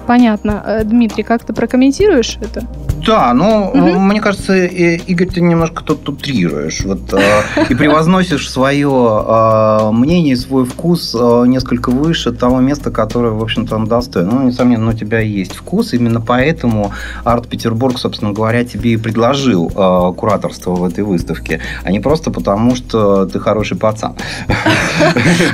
[0.09, 0.61] Понятно.
[0.67, 2.67] Э, Дмитрий, как ты прокомментируешь это?
[3.07, 3.99] Да, ну, угу.
[3.99, 6.81] мне кажется, Игорь, ты немножко тут утрируешь.
[6.85, 13.33] Вот, э, и превозносишь свое э, мнение, свой вкус э, несколько выше того места, которое,
[13.33, 14.29] в общем-то, он достоин.
[14.29, 15.93] Ну, несомненно, у тебя есть вкус.
[15.93, 16.93] Именно поэтому
[17.25, 23.27] Арт-Петербург, собственно говоря, тебе и предложил кураторство в этой выставке, а не просто потому, что
[23.27, 24.15] ты хороший пацан.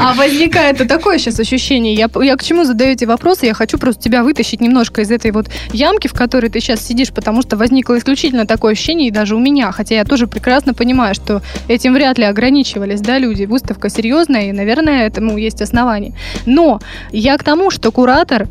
[0.01, 1.95] А возникает такое сейчас ощущение.
[1.95, 3.47] Я, я к чему задаю эти вопросы?
[3.47, 7.13] Я хочу просто тебя вытащить немножко из этой вот ямки, в которой ты сейчас сидишь,
[7.13, 11.14] потому что возникло исключительно такое ощущение, и даже у меня, хотя я тоже прекрасно понимаю,
[11.14, 13.44] что этим вряд ли ограничивались, да, люди.
[13.44, 16.14] Выставка серьезная, и, наверное, этому есть основания.
[16.47, 18.47] Но я к тому, что куратор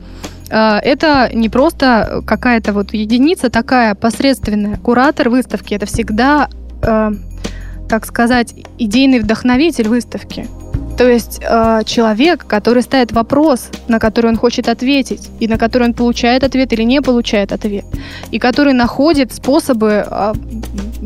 [0.49, 4.77] э, это не просто какая-то вот единица такая посредственная.
[4.77, 6.49] Куратор выставки это всегда,
[6.81, 7.11] э,
[7.89, 10.47] так сказать, идейный вдохновитель выставки.
[10.97, 15.87] То есть э, человек, который ставит вопрос, на который он хочет ответить, и на который
[15.87, 17.85] он получает ответ или не получает ответ,
[18.31, 20.33] и который находит способы, э,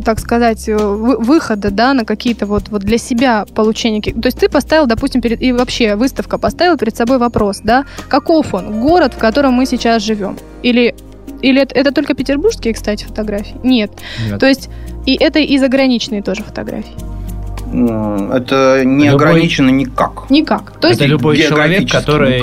[0.04, 4.02] так сказать, выхода, да, на какие-то вот, вот для себя получения.
[4.02, 8.54] То есть ты поставил, допустим, перед, и вообще выставка поставила перед собой вопрос, да, каков
[8.54, 10.95] он, город, в котором мы сейчас живем, или
[11.41, 13.56] или это, это только петербургские, кстати, фотографии?
[13.63, 13.91] Нет.
[14.28, 14.39] Нет.
[14.39, 14.69] То есть
[15.06, 16.95] и это и заграничные тоже фотографии.
[17.71, 19.27] Это не любой...
[19.27, 20.30] ограничено никак.
[20.30, 20.71] Никак.
[20.80, 22.39] То есть это любой человек, который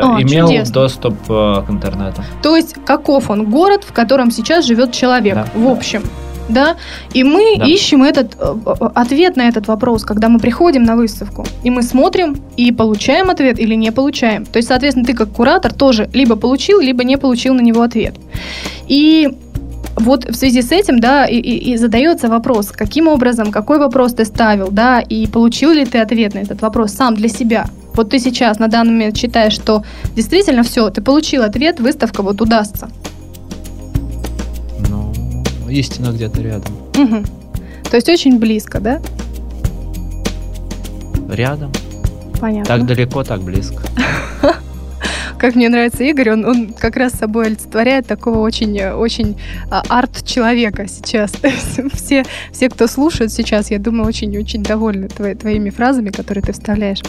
[0.00, 0.74] О, имел чудесно.
[0.74, 2.24] доступ э, к интернету.
[2.42, 5.46] То есть каков он город, в котором сейчас живет человек, да.
[5.54, 6.02] в общем.
[6.48, 6.76] Да?
[7.14, 7.64] И мы да.
[7.64, 11.46] ищем этот э, э, ответ на этот вопрос, когда мы приходим на выставку.
[11.62, 14.44] И мы смотрим и получаем ответ или не получаем.
[14.44, 18.16] То есть, соответственно, ты как куратор тоже либо получил, либо не получил на него ответ.
[18.88, 19.38] И
[19.96, 24.14] вот в связи с этим, да, и, и, и задается вопрос, каким образом, какой вопрос
[24.14, 27.66] ты ставил, да, и получил ли ты ответ на этот вопрос сам для себя.
[27.94, 29.84] Вот ты сейчас на данный момент считаешь, что
[30.16, 32.88] действительно все, ты получил ответ, выставка вот удастся.
[34.88, 35.12] Ну,
[35.68, 36.74] истина где-то рядом.
[36.96, 37.24] Угу.
[37.90, 39.00] То есть очень близко, да?
[41.28, 41.70] Рядом.
[42.40, 42.64] Понятно.
[42.64, 43.82] Так далеко, так близко.
[45.44, 49.36] как мне нравится Игорь, он, он как раз собой олицетворяет такого очень, очень
[49.70, 51.34] а, арт-человека сейчас.
[51.92, 57.00] все, все, кто слушает сейчас, я думаю, очень-очень довольны твои, твоими фразами, которые ты вставляешь.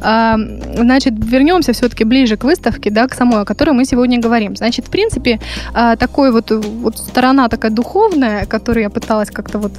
[0.00, 0.36] А,
[0.76, 4.54] значит, вернемся все-таки ближе к выставке, да, к самой, о которой мы сегодня говорим.
[4.54, 5.40] Значит, в принципе,
[5.74, 9.72] а, такой вот, вот сторона такая духовная, которую я пыталась как-то вот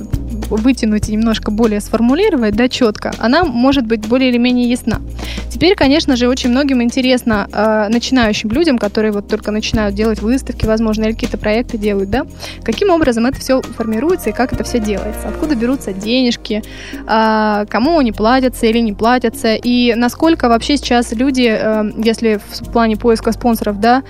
[0.56, 5.02] вытянуть и немножко более сформулировать, да, четко, она может быть более или менее ясна.
[5.50, 10.66] Теперь, конечно же, очень многим интересно а, начинающим людям, которые вот только начинают делать выставки,
[10.66, 12.26] возможно, или какие-то проекты делают, да,
[12.64, 16.64] каким образом это все формируется и как это все делается, откуда берутся денежки,
[17.06, 22.72] а, кому они платятся или не платятся, и насколько вообще сейчас люди, э, если в
[22.72, 24.04] плане поиска спонсоров, да,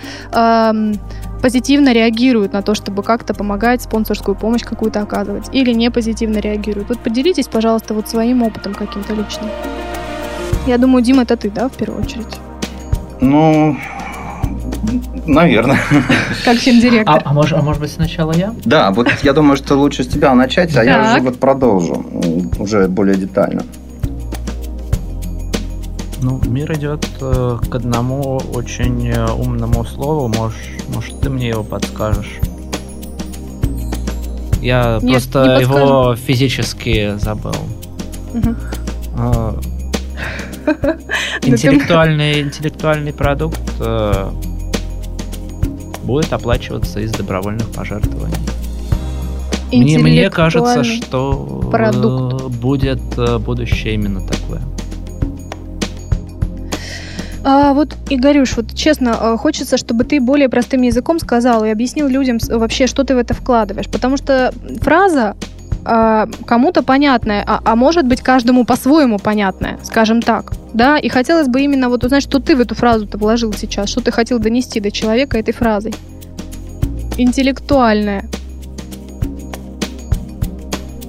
[1.43, 6.87] позитивно реагируют на то, чтобы как-то помогать, спонсорскую помощь какую-то оказывать, или не позитивно реагируют.
[6.87, 9.49] Вот поделитесь, пожалуйста, вот своим опытом каким-то личным.
[10.65, 12.39] Я думаю, Дима, это ты, да, в первую очередь?
[13.19, 13.75] Ну,
[15.25, 15.79] Наверное.
[16.45, 17.15] Как финдиректор.
[17.15, 18.53] А, а, может, а может быть сначала я?
[18.63, 20.85] Да, вот я думаю, что лучше с тебя начать, а так.
[20.85, 22.05] я уже вот продолжу
[22.57, 23.63] уже более детально.
[26.23, 30.29] Ну, мир идет э, к одному очень э, умному слову.
[30.29, 30.57] Может,
[30.87, 32.39] может, ты мне его подскажешь?
[34.61, 37.51] Я Нет, просто его физически забыл.
[38.33, 38.55] Угу.
[41.41, 44.29] Интеллектуальный, интеллектуальный продукт э,
[46.03, 48.37] будет оплачиваться из добровольных пожертвований.
[49.73, 52.55] Мне, мне кажется, что продукт.
[52.55, 54.61] будет э, будущее именно такое.
[57.45, 62.07] А, вот, Игорюш, вот честно, э, хочется, чтобы ты более простым языком сказал и объяснил
[62.07, 63.89] людям вообще, что ты в это вкладываешь.
[63.89, 65.35] Потому что фраза
[65.85, 70.53] э, кому-то понятное, а, а может быть каждому по-своему понятное, скажем так.
[70.73, 74.01] Да, и хотелось бы именно вот узнать, что ты в эту фразу-то вложил сейчас, что
[74.01, 75.93] ты хотел донести до человека этой фразой.
[77.17, 78.25] Интеллектуальное.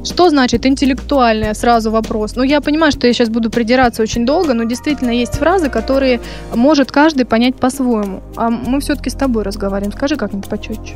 [0.04, 1.54] Что значит интеллектуальное?
[1.54, 2.36] Сразу вопрос.
[2.36, 6.20] Ну, я понимаю, что я сейчас буду придираться очень долго, но действительно есть фразы, которые
[6.54, 8.22] может каждый понять по-своему.
[8.36, 9.92] А мы все-таки с тобой разговариваем.
[9.92, 10.94] Скажи как-нибудь почетче.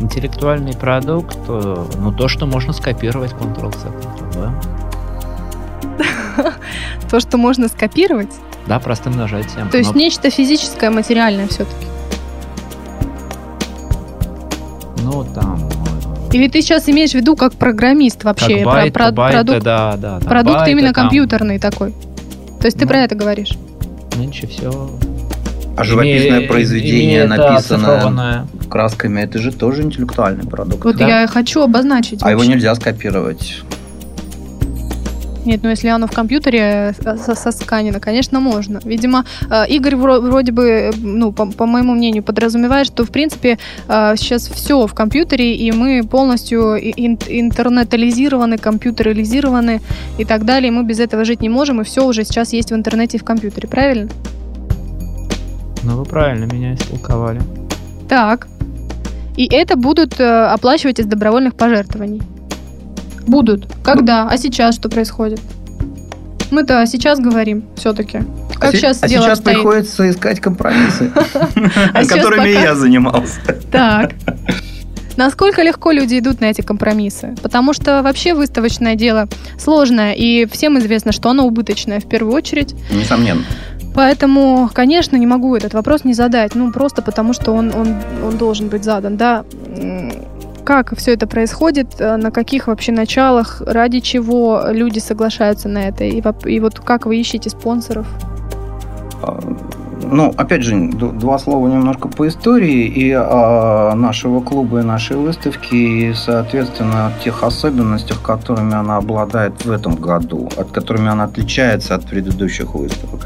[0.00, 3.88] Интеллектуальный продукт, э, ну, то, что можно скопировать Ctrl-C,
[4.34, 4.54] да?
[7.10, 8.30] То, что можно скопировать?
[8.66, 9.70] Да, простым нажатием.
[9.70, 11.86] То есть нечто физическое, материальное все-таки?
[15.02, 15.68] Ну, там,
[16.32, 18.58] или ты сейчас имеешь в виду как программист вообще?
[18.58, 20.20] Как байт, про, байты, продукт, да, да.
[20.20, 21.04] Продукт байты, именно там...
[21.04, 21.92] компьютерный такой.
[22.60, 23.56] То есть ты ну, про это говоришь?
[24.16, 24.90] Меньше все.
[25.76, 30.84] А живописное Име, произведение написано красками, это же тоже интеллектуальный продукт.
[30.84, 31.20] Вот да?
[31.22, 32.22] я хочу обозначить.
[32.22, 32.32] А вообще.
[32.32, 33.62] его нельзя скопировать.
[35.44, 38.80] Нет, ну если оно в компьютере э, сосканено, конечно, можно.
[38.84, 44.14] Видимо, э, Игорь вроде бы, ну, по, по моему мнению, подразумевает, что, в принципе, э,
[44.16, 49.80] сейчас все в компьютере, и мы полностью интернетализированы, компьютерализированы
[50.18, 50.70] и так далее.
[50.70, 53.24] Мы без этого жить не можем, и все уже сейчас есть в интернете и в
[53.24, 54.10] компьютере, правильно?
[55.82, 57.40] Ну, вы правильно меня истолковали.
[58.08, 58.46] Так.
[59.36, 62.22] И это будут оплачивать из добровольных пожертвований.
[63.26, 63.66] Будут.
[63.82, 64.28] Когда?
[64.28, 65.40] А сейчас что происходит?
[66.50, 68.20] Мы-то сейчас говорим все-таки.
[68.54, 69.56] Как а сейчас а дело сейчас стоит?
[69.56, 71.10] приходится искать компромиссы,
[71.94, 73.40] а которыми я занимался.
[73.70, 74.12] Так.
[75.16, 77.34] Насколько легко люди идут на эти компромиссы?
[77.42, 82.74] Потому что вообще выставочное дело сложное, и всем известно, что оно убыточное в первую очередь.
[82.90, 83.42] Несомненно.
[83.94, 88.38] Поэтому, конечно, не могу этот вопрос не задать, ну просто потому, что он, он, он
[88.38, 89.44] должен быть задан, да
[90.64, 96.04] как все это происходит, э, на каких вообще началах, ради чего люди соглашаются на это,
[96.04, 98.06] и, и вот как вы ищете спонсоров?
[100.12, 105.74] Ну, опять же, два слова немножко по истории и о нашего клуба и нашей выставки,
[105.74, 112.04] и, соответственно, тех особенностях, которыми она обладает в этом году, от которыми она отличается от
[112.04, 113.20] предыдущих выставок.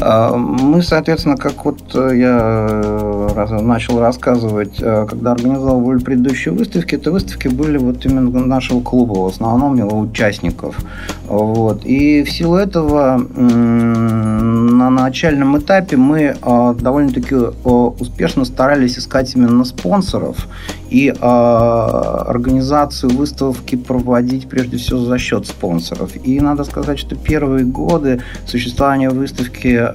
[0.00, 7.10] А, мы, соответственно, как вот я э, начал рассказывать, э, когда организовывали предыдущие выставки, это
[7.10, 10.78] выставки были вот именно нашего клуба, в основном его участников.
[11.26, 11.84] Вот.
[11.84, 17.68] И в силу этого на начальном этапе мы э, довольно-таки э,
[17.98, 20.48] успешно старались искать именно спонсоров
[20.90, 26.12] и э, организацию выставки проводить прежде всего за счет спонсоров.
[26.24, 29.88] И надо сказать, что первые годы существования выставки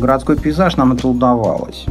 [0.00, 1.86] «Городской пейзаж» нам это удавалось.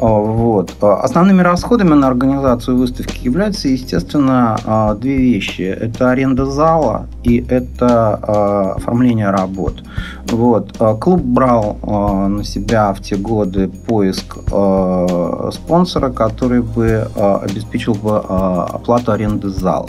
[0.00, 0.74] А, вот.
[0.80, 5.62] А, основными расходами на организацию выставки являются, естественно, а, две вещи.
[5.62, 8.14] Это аренда зала и это
[8.76, 9.82] оформление работ.
[10.26, 10.76] Вот.
[11.00, 11.76] Клуб брал
[12.28, 14.38] на себя в те годы поиск
[15.52, 19.88] спонсора, который бы обеспечил бы оплату аренды зала.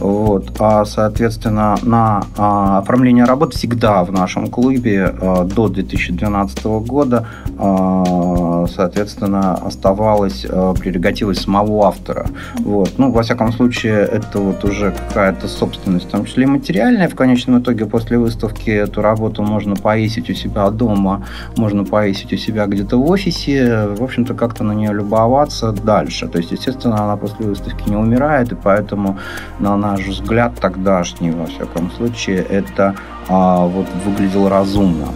[0.00, 0.52] Вот.
[0.58, 7.26] А, соответственно, на а, оформление работ всегда в нашем клубе а, до 2012 года,
[7.58, 12.26] а, соответственно, оставалась а, прерогатива самого автора.
[12.58, 12.92] Вот.
[12.98, 17.08] Ну, во всяком случае, это вот уже какая-то собственность, в том числе и материальная.
[17.08, 21.24] В конечном итоге после выставки эту работу можно повесить у себя дома,
[21.56, 26.28] можно повесить у себя где-то в офисе, в общем-то, как-то на нее любоваться дальше.
[26.28, 29.18] То есть, естественно, она после выставки не умирает, и поэтому
[29.58, 32.94] на наш взгляд тогдашний, во всяком случае, это
[33.28, 35.08] а, вот выглядело разумно.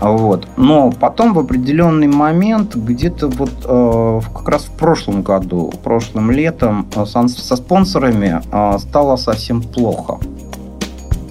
[0.00, 0.46] Вот.
[0.56, 6.86] Но потом в определенный момент, где-то вот э, как раз в прошлом году, прошлым летом,
[6.94, 10.18] э, со, со спонсорами э, стало совсем плохо.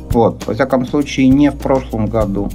[0.09, 0.47] Вот.
[0.47, 2.49] Во всяком случае, не в прошлом году,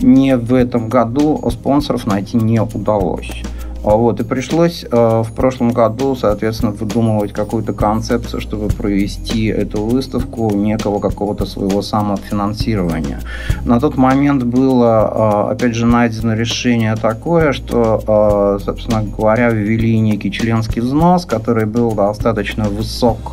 [0.00, 3.44] не в этом году спонсоров найти не удалось.
[3.84, 9.84] А вот, и пришлось э, в прошлом году, соответственно, выдумывать какую-то концепцию, чтобы провести эту
[9.84, 13.20] выставку некого какого-то своего самофинансирования.
[13.64, 19.98] На тот момент было, э, опять же, найдено решение такое, что, э, собственно говоря, ввели
[19.98, 23.32] некий членский взнос, который был достаточно высок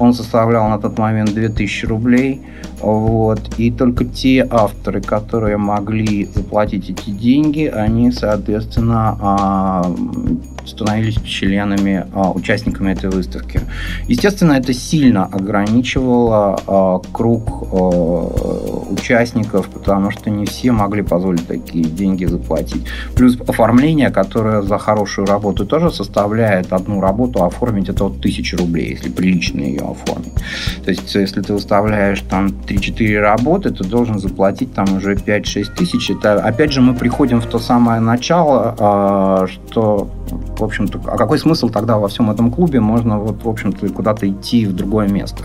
[0.00, 2.40] он составлял на тот момент 2000 рублей.
[2.80, 3.40] Вот.
[3.58, 9.94] И только те авторы, которые могли заплатить эти деньги, они, соответственно, а,
[10.64, 13.60] становились членами, а, участниками этой выставки.
[14.08, 17.72] Естественно, это сильно ограничивало а, круг
[18.90, 22.84] участников, потому что не все могли позволить такие деньги заплатить.
[23.14, 28.90] Плюс оформление, которое за хорошую работу тоже составляет одну работу, оформить это вот тысячи рублей,
[28.90, 30.34] если прилично ее оформить.
[30.84, 36.10] То есть, если ты выставляешь там 3-4 работы, ты должен заплатить там уже 5-6 тысяч.
[36.10, 40.08] Это, опять же, мы приходим в то самое начало, а, что,
[40.58, 42.80] в общем-то, а какой смысл тогда во всем этом клубе?
[42.80, 45.44] Можно, вот, в общем-то, куда-то идти в другое место.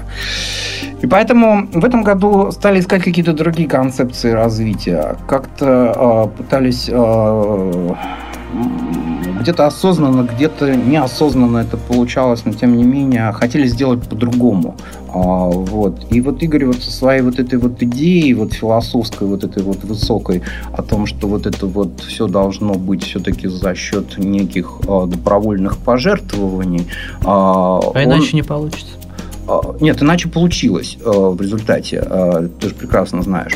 [1.02, 5.18] И поэтому в этом году стали искать какие-то другие концепции развития.
[5.28, 7.96] Как-то э, пытались э,
[9.46, 14.76] где-то осознанно, где-то неосознанно это получалось, но тем не менее хотели сделать по-другому.
[15.14, 16.08] А, вот.
[16.10, 19.84] И вот Игорь вот со своей вот этой вот идеей, вот философской, вот этой вот
[19.84, 20.42] высокой,
[20.74, 25.78] о том, что вот это вот все должно быть все-таки за счет неких а, добровольных
[25.78, 26.88] пожертвований.
[27.24, 28.04] А, а он...
[28.04, 28.96] иначе не получится.
[29.48, 32.04] А, нет, иначе получилось э, в результате.
[32.04, 33.56] Э, ты же прекрасно знаешь,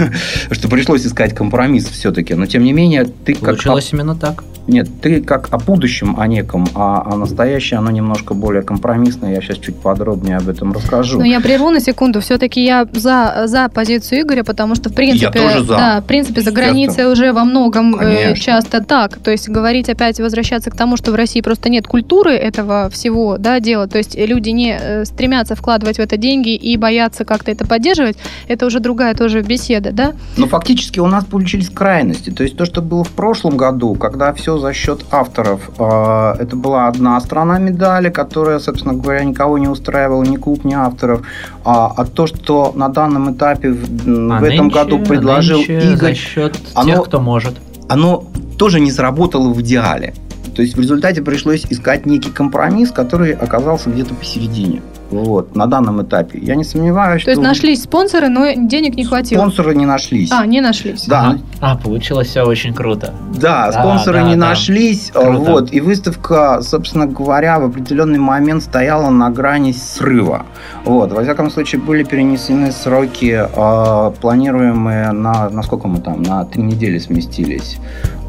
[0.50, 2.34] что пришлось искать компромисс все-таки.
[2.34, 3.54] Но тем не менее, ты как...
[3.54, 4.42] Получилось именно так.
[4.68, 9.34] Нет, ты как о будущем, о неком, а о настоящем, оно немножко более компромиссное.
[9.34, 11.18] Я сейчас чуть подробнее об этом расскажу.
[11.18, 12.20] Ну, я прерву на секунду.
[12.20, 15.76] Все-таки я за, за позицию Игоря, потому что, в принципе, я тоже за.
[15.76, 18.36] Да, в принципе, за границей уже во многом э, Конечно.
[18.36, 19.18] часто так.
[19.18, 23.38] То есть говорить опять, возвращаться к тому, что в России просто нет культуры этого всего
[23.38, 23.86] да, дела.
[23.86, 28.16] То есть люди не стремятся стремятся вкладывать в это деньги и боятся как-то это поддерживать,
[28.48, 30.14] это уже другая тоже беседа, да?
[30.36, 32.30] Но фактически у нас получились крайности.
[32.30, 36.56] То есть то, что было в прошлом году, когда все за счет авторов, э, это
[36.56, 41.22] была одна сторона медали, которая, собственно говоря, никого не устраивала, ни клуб, ни авторов.
[41.64, 45.96] А, а то, что на данном этапе в, а в этом нынче, году предложил Игорь...
[45.96, 47.54] за счет оно, тех, кто может.
[47.88, 48.24] Оно
[48.58, 50.14] тоже не сработало в идеале.
[50.54, 54.82] То есть в результате пришлось искать некий компромисс, который оказался где-то посередине.
[55.10, 56.38] Вот, на данном этапе.
[56.38, 57.40] Я не сомневаюсь, То что...
[57.40, 59.40] есть нашлись спонсоры, но денег не хватило.
[59.40, 60.30] Спонсоры не нашлись.
[60.30, 61.06] А, не нашлись.
[61.06, 61.38] Да.
[61.60, 63.14] А, получилось все очень круто.
[63.34, 64.48] Да, да спонсоры да, не да.
[64.48, 65.10] нашлись.
[65.12, 65.38] Круто.
[65.38, 70.44] Вот, и выставка, собственно говоря, в определенный момент стояла на грани срыва.
[70.84, 76.44] Вот, во всяком случае, были перенесены сроки, э, планируемые на, на сколько мы там, на
[76.44, 77.78] три недели сместились.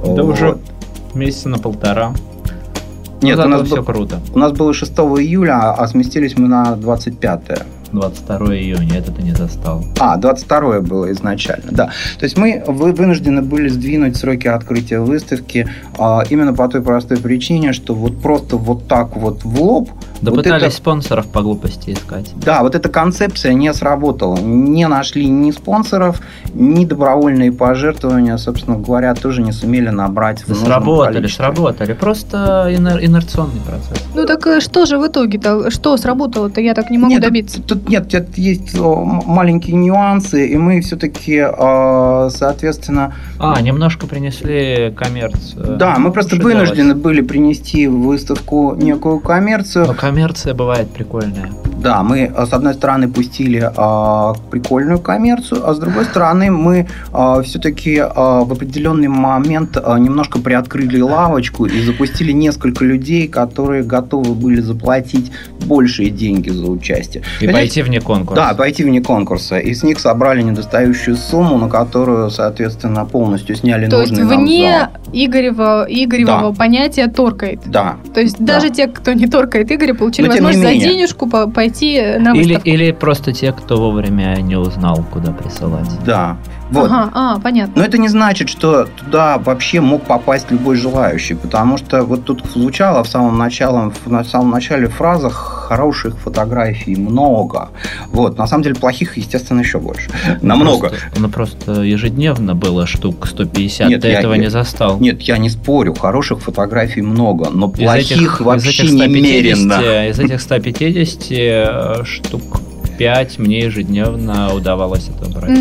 [0.04, 0.34] Да вот.
[0.34, 0.58] уже
[1.14, 2.14] месяца на полтора.
[3.22, 4.20] Нет, ну, у нас все круто.
[4.34, 7.63] У нас было 6 июля, а сместились мы на 25 -е.
[7.92, 9.84] 22 июня, это ты не застал.
[10.00, 11.86] А, 22 было изначально, да.
[12.18, 15.68] То есть мы вынуждены были сдвинуть сроки открытия выставки
[15.98, 19.90] а, именно по той простой причине, что вот просто вот так вот в лоб
[20.22, 20.76] да вот пытались это...
[20.76, 22.32] спонсоров по глупости искать.
[22.36, 24.38] Да, вот эта концепция не сработала.
[24.38, 26.22] Не нашли ни спонсоров,
[26.54, 31.46] ни добровольные пожертвования, собственно говоря, тоже не сумели набрать да в Сработали, количестве.
[31.46, 31.94] сработали.
[31.94, 34.06] Просто инер- инерционный процесс.
[34.14, 35.70] Ну так э, что же в итоге-то?
[35.72, 36.60] Что сработало-то?
[36.60, 37.62] Я так не могу нет, добиться.
[37.62, 43.14] Тут, тут нет, тут есть маленькие нюансы, и мы все-таки, а, соответственно...
[43.40, 45.78] А, немножко принесли коммерцию.
[45.78, 49.88] Да, мы просто вынуждены были принести в выставку некую коммерцию.
[49.88, 51.50] Но коммерция бывает прикольная.
[51.78, 56.88] Да, мы э, с одной стороны пустили а, прикольную коммерцию, а с другой стороны мы
[57.44, 65.32] все-таки в определенный момент немножко приоткрыли лавочку и запустили несколько людей, которые готовы были заплатить
[65.66, 67.24] большие деньги за участие.
[67.40, 67.68] И Понимаете?
[67.70, 68.47] Пойти вне конкурса.
[68.49, 69.59] Да, пойти вне конкурса.
[69.59, 74.89] И с них собрали недостающую сумму, на которую, соответственно, полностью сняли То нужный есть вне
[75.13, 76.55] Игорева, Игоревого да.
[76.55, 77.59] понятия торкает.
[77.65, 77.97] Да.
[78.13, 78.55] То есть да.
[78.55, 82.67] даже те, кто не торкает Игоря, получили Но, возможность за денежку пойти на выставку.
[82.67, 85.89] Или, или просто те, кто вовремя не узнал, куда присылать.
[86.05, 86.38] Да.
[86.72, 86.91] Вот.
[86.91, 87.74] Ага, а, понятно.
[87.78, 92.43] Но это не значит, что туда вообще мог попасть любой желающий, потому что вот тут
[92.53, 97.70] звучало в самом начале, в самом начале фразах хороших фотографий много.
[98.11, 100.09] Вот, на самом деле плохих, естественно, еще больше.
[100.41, 100.89] Намного.
[100.89, 104.99] Просто, ну просто ежедневно было штук 150, нет, ты я, этого я, не застал.
[104.99, 110.07] Нет, я не спорю, хороших фотографий много, но плохих этих, вообще из этих 150, немерено.
[110.09, 112.61] Из этих 150 э, штук
[112.97, 115.57] 5 мне ежедневно удавалось это брать.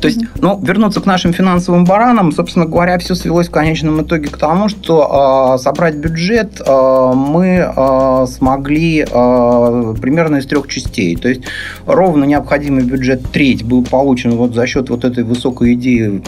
[0.00, 4.28] То есть, ну, вернуться к нашим финансовым баранам, собственно говоря, все свелось в конечном итоге
[4.28, 11.16] к тому, что э, собрать бюджет э, мы э, смогли э, примерно из трех частей.
[11.16, 11.42] То есть,
[11.86, 16.22] ровно необходимый бюджет треть был получен вот за счет вот этой высокой идеи,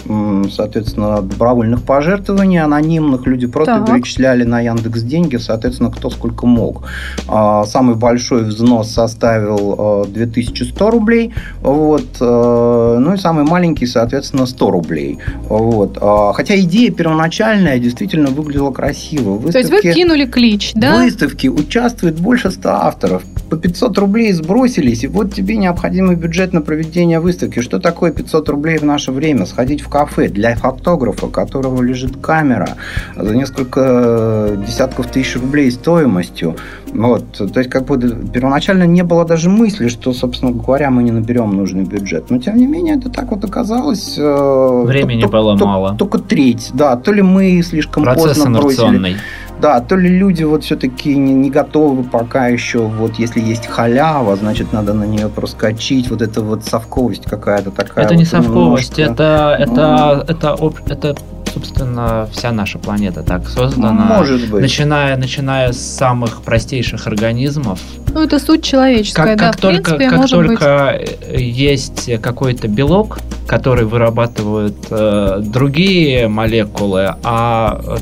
[0.51, 3.27] соответственно, добровольных пожертвований анонимных.
[3.27, 3.87] Люди просто так.
[3.87, 6.85] перечисляли на Яндекс деньги, соответственно, кто сколько мог.
[7.29, 11.35] Э, самый большой взнос составил э, 2000 1100 рублей.
[11.63, 12.07] Вот.
[12.21, 15.19] Э, ну и самый маленький маленький, соответственно, 100 рублей.
[15.49, 15.99] Вот.
[16.01, 19.31] А, хотя идея первоначальная действительно выглядела красиво.
[19.31, 20.97] Выставки, То есть вы кинули клич, да?
[20.97, 23.23] В выставке участвует больше 100 авторов.
[23.51, 27.61] По 500 рублей сбросились, и вот тебе необходимый бюджет на проведение выставки.
[27.61, 29.47] Что такое 500 рублей в наше время?
[29.47, 32.71] Сходить в кафе для фотографа, у которого лежит камера
[33.17, 36.57] за несколько десятков тысяч рублей стоимостью.
[36.93, 37.25] Вот.
[37.33, 37.99] То есть, как бы
[38.33, 42.31] первоначально не было даже мысли, что, собственно говоря, мы не наберем нужный бюджет.
[42.31, 44.15] Но, тем не менее, это так вот оказалось.
[44.19, 45.95] Э, Времени то, было то, мало.
[45.99, 46.97] Только треть, да.
[46.97, 49.17] То ли мы слишком Процесс поздно бросили.
[49.61, 54.35] Да, то ли люди вот все-таки не, не готовы пока еще, вот если есть халява,
[54.35, 58.05] значит, надо на нее проскочить, вот это вот совковость какая-то такая.
[58.05, 61.17] Это вот не совковость, это, это, это, это, это
[61.53, 64.05] собственно, вся наша планета так создана.
[64.19, 64.63] Может быть.
[64.63, 67.81] Начиная, начиная с самых простейших организмов.
[68.13, 69.47] Ну, это суть человеческая, как, да.
[69.53, 71.41] Как только, принципе, как только быть.
[71.41, 77.99] есть какой-то белок, который вырабатывают э, другие молекулы, а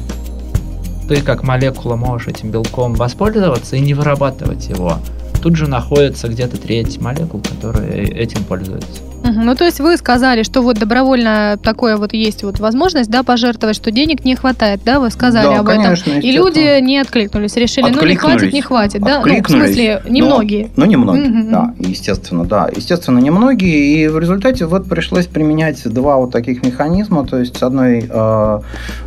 [1.09, 4.99] ты как молекула можешь этим белком воспользоваться и не вырабатывать его,
[5.43, 9.10] тут же находится где-то треть молекул, которые этим пользуются.
[9.33, 13.77] Ну, то есть вы сказали, что вот добровольно такое вот есть вот возможность, да, пожертвовать,
[13.77, 16.23] что денег не хватает, да, вы сказали да, об конечно, этом.
[16.23, 19.23] И люди не откликнулись, решили, ну, не хватит, не хватит, да?
[19.25, 20.71] Ну, в смысле, немногие.
[20.77, 21.51] Ну, ну немногие, угу.
[21.51, 22.69] да, естественно, да.
[22.75, 27.63] Естественно, немногие, и в результате вот пришлось применять два вот таких механизма, то есть с
[27.63, 28.61] одной э,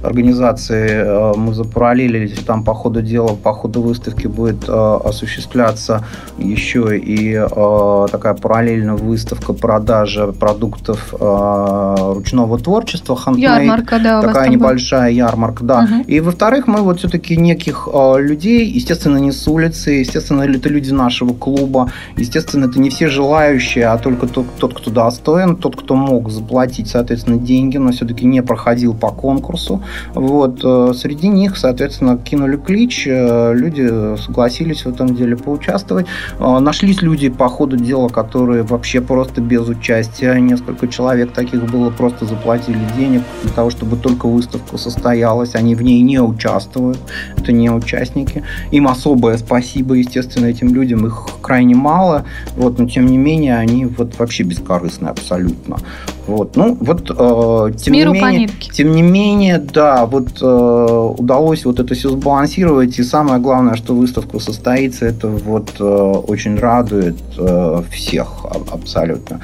[0.04, 6.06] организации э, мы запараллелились, там по ходу дела, по ходу выставки будет э, осуществляться
[6.38, 14.22] еще и э, такая параллельная выставка продаж продажа продуктов э, ручного творчества, handmade, ярмарка, да,
[14.22, 15.28] такая небольшая была.
[15.28, 15.80] ярмарка, да.
[15.80, 16.04] Угу.
[16.08, 20.92] И во-вторых, мы вот все-таки неких э, людей, естественно, не с улицы, естественно, это люди
[20.92, 25.96] нашего клуба, естественно, это не все желающие, а только тот, тот кто достоин, тот, кто
[25.96, 29.82] мог заплатить, соответственно, деньги, но все-таки не проходил по конкурсу.
[30.14, 36.06] Вот э, среди них, соответственно, кинули клич, э, люди согласились в этом деле поучаствовать.
[36.40, 40.40] Э, нашлись люди по ходу дела, которые вообще просто без участия участия.
[40.40, 45.56] Несколько человек таких было, просто заплатили денег для того, чтобы только выставка состоялась.
[45.56, 47.00] Они в ней не участвуют.
[47.38, 48.44] Это не участники.
[48.72, 51.06] Им особое спасибо, естественно, этим людям.
[51.06, 52.26] Их крайне мало.
[52.56, 55.78] Вот, но тем не менее, они вот вообще бескорыстны абсолютно.
[56.26, 61.82] Вот, ну, вот, э, тем, не менее, тем не менее, да, вот э, удалось вот
[61.82, 67.84] это все сбалансировать, и самое главное, что выставка состоится, это вот э, очень радует э,
[67.92, 69.42] всех абсолютно.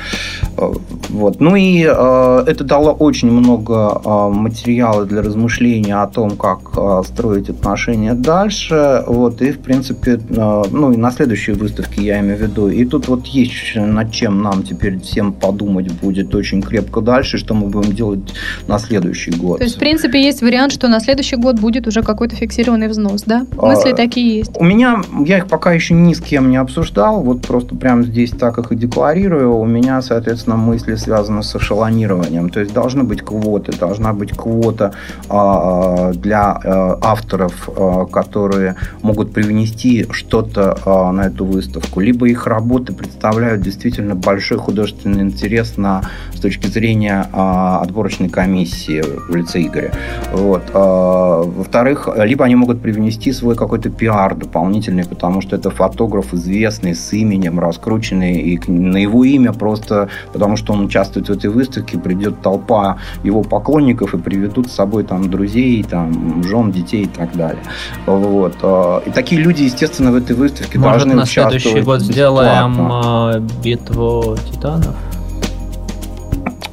[0.57, 0.71] Э,
[1.09, 6.59] вот, ну и э, это дало очень много э, материала для размышления о том, как
[6.77, 12.21] э, строить отношения дальше, вот, и, в принципе, э, ну, и на следующей выставке я
[12.21, 16.61] имею в виду, и тут вот есть над чем нам теперь всем подумать будет очень
[16.70, 18.34] крепко дальше, что мы будем делать
[18.67, 19.57] на следующий год.
[19.57, 23.24] То есть, в принципе, есть вариант, что на следующий год будет уже какой-то фиксированный взнос,
[23.24, 23.45] да?
[23.53, 24.51] Мысли а, такие есть?
[24.55, 28.32] У меня, я их пока еще ни с кем не обсуждал, вот просто прямо здесь
[28.32, 29.57] так их и декларирую.
[29.57, 32.49] У меня, соответственно, мысли связаны с эшелонированием.
[32.49, 34.93] То есть, должны быть квоты, должна быть квота
[35.30, 41.99] а, для а, авторов, а, которые могут привнести что-то а, на эту выставку.
[41.99, 46.03] Либо их работы представляют действительно большой художественный интерес на,
[46.34, 49.91] с точки точки зрения а, отборочной комиссии в лице Игоря.
[50.32, 50.64] Вот.
[50.74, 56.95] А, во-вторых, либо они могут привнести свой какой-то пиар дополнительный, потому что это фотограф известный,
[56.95, 61.97] с именем, раскрученный, и на его имя просто, потому что он участвует в этой выставке,
[61.97, 67.36] придет толпа его поклонников и приведут с собой там друзей, там, жен, детей и так
[67.36, 67.64] далее.
[68.05, 68.55] Вот.
[68.62, 72.78] А, и такие люди, естественно, в этой выставке Может, должны на участвовать следующий год сделаем
[72.91, 74.95] а, битву титанов?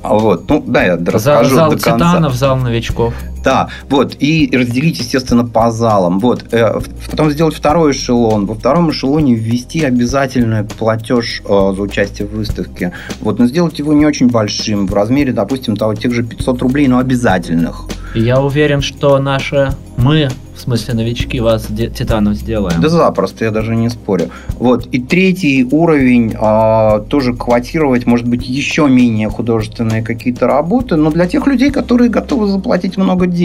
[0.08, 2.08] Вот, ну да, я расскажу зал, зал до конца.
[2.10, 3.14] титанов, зал новичков.
[3.46, 6.18] Да, вот, и разделить, естественно, по залам.
[6.18, 8.44] Вот, э, потом сделать второй эшелон.
[8.44, 12.92] Во втором эшелоне ввести обязательный платеж э, за участие в выставке.
[13.20, 16.88] Вот, но сделать его не очень большим, в размере, допустим, того, тех же 500 рублей,
[16.88, 17.86] но обязательных.
[18.16, 22.80] Я уверен, что наши мы, в смысле новички, вас титанов сделаем.
[22.80, 24.30] Да запросто, я даже не спорю.
[24.58, 24.86] Вот.
[24.86, 31.26] И третий уровень а, тоже квотировать, может быть, еще менее художественные какие-то работы, но для
[31.26, 33.35] тех людей, которые готовы заплатить много денег.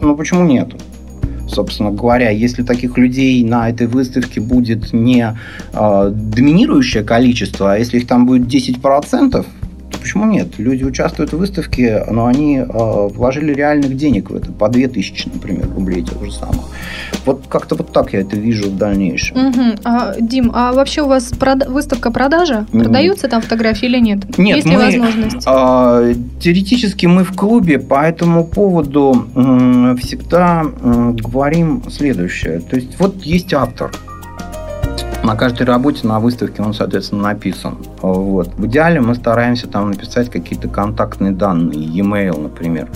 [0.00, 0.74] Ну, почему нет?
[1.50, 5.36] собственно говоря, если таких людей на этой выставке будет не
[5.72, 9.44] э, доминирующее количество, а если их там будет 10%,
[10.00, 10.58] почему нет?
[10.58, 15.68] Люди участвуют в выставке, но они э, вложили реальных денег в это, по 2000, например,
[15.74, 16.64] рублей тех же самых.
[17.26, 19.48] Вот как-то вот так я это вижу в дальнейшем.
[19.48, 19.62] Угу.
[19.84, 22.66] А, Дим, а вообще у вас прода- выставка продажа?
[22.72, 24.38] Продаются там фотографии или нет?
[24.38, 25.46] Нет, Есть мы, ли возможность?
[25.46, 29.26] Э, теоретически мы в клубе по этому поводу
[30.00, 32.60] всегда говорим следующее.
[32.60, 33.90] То есть вот есть автор,
[35.22, 37.76] на каждой работе на выставке он, соответственно, написан.
[38.02, 38.54] Вот.
[38.56, 42.88] В идеале мы стараемся там написать какие-то контактные данные, e-mail, например.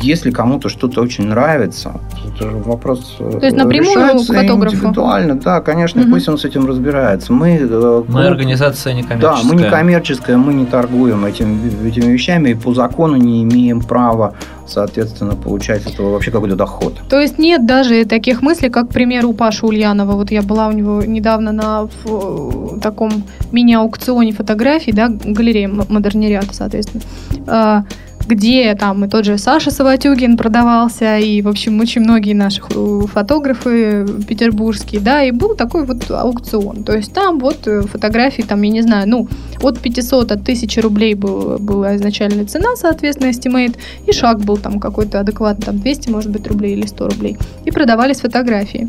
[0.00, 4.76] Если кому-то что-то очень нравится, это же вопрос То есть напрямую к фотографу?
[4.76, 6.12] индивидуально, да, конечно, угу.
[6.12, 7.32] пусть он с этим разбирается.
[7.32, 9.42] Мы, э, мы организация некоммерческая.
[9.42, 13.80] Да, мы не коммерческая, мы не торгуем этим, этими вещами и по закону не имеем
[13.80, 14.34] права
[14.68, 16.94] соответственно, получать этого вообще какой-то доход.
[17.08, 20.12] То есть нет даже таких мыслей, как, к примеру, у Паши Ульянова.
[20.12, 27.02] Вот я была у него недавно на в, таком мини-аукционе фотографий, да, галерея Модернирят, соответственно.
[27.46, 27.84] А,
[28.28, 34.06] где там и тот же Саша Саватюгин продавался, и, в общем, очень многие наши фотографы
[34.28, 36.84] петербургские, да, и был такой вот аукцион.
[36.84, 39.28] То есть там вот э, фотографии, там, я не знаю, ну,
[39.62, 43.76] от 500, от 1000 рублей был, была изначальная цена, соответственно, estimate,
[44.06, 47.38] и шаг был там какой-то адекватный, там 200, может быть, рублей или 100 рублей.
[47.64, 48.88] И продавались фотографии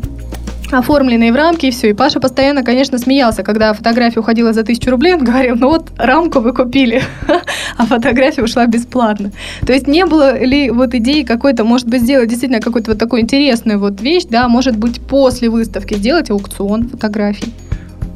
[0.72, 1.90] оформленные в рамки и все.
[1.90, 5.88] И Паша постоянно, конечно, смеялся, когда фотография уходила за тысячу рублей, он говорил, ну вот
[5.96, 7.02] рамку вы купили,
[7.76, 9.32] а фотография ушла бесплатно.
[9.66, 13.22] То есть не было ли вот идеи какой-то, может быть, сделать действительно какую-то вот такую
[13.22, 17.52] интересную вот вещь, да, может быть, после выставки сделать аукцион фотографий.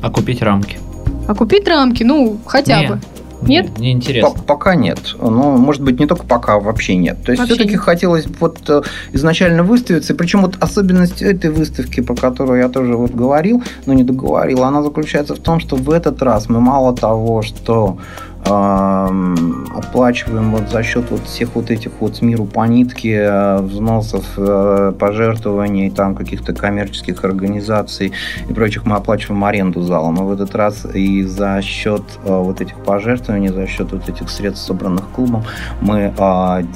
[0.03, 0.79] А купить рамки?
[1.27, 3.01] А купить рамки, ну, хотя не, бы.
[3.43, 3.79] Нет?
[3.79, 4.43] Не интересно.
[4.47, 4.99] Пока нет.
[5.21, 7.23] Но, может быть, не только пока, а вообще нет.
[7.25, 8.83] То есть, все-таки хотелось вот э,
[9.13, 10.13] изначально выставиться.
[10.13, 14.65] И причем вот особенность этой выставки, про которую я тоже вот говорил, но не договорил,
[14.65, 17.99] она заключается в том, что в этот раз мы мало того, что
[18.45, 24.25] оплачиваем вот за счет вот всех вот этих вот с миру по нитке э, взносов,
[24.37, 28.13] э, пожертвований, там каких-то коммерческих организаций
[28.49, 30.11] и прочих, мы оплачиваем аренду зала.
[30.11, 34.29] Но в этот раз и за счет э, вот этих пожертвований, за счет вот этих
[34.29, 35.45] средств, собранных клубом,
[35.81, 36.13] мы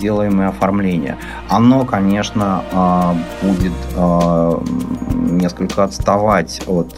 [0.01, 1.17] делаем и оформление.
[1.49, 2.63] Оно, конечно,
[3.43, 3.73] будет
[5.15, 6.97] несколько отставать от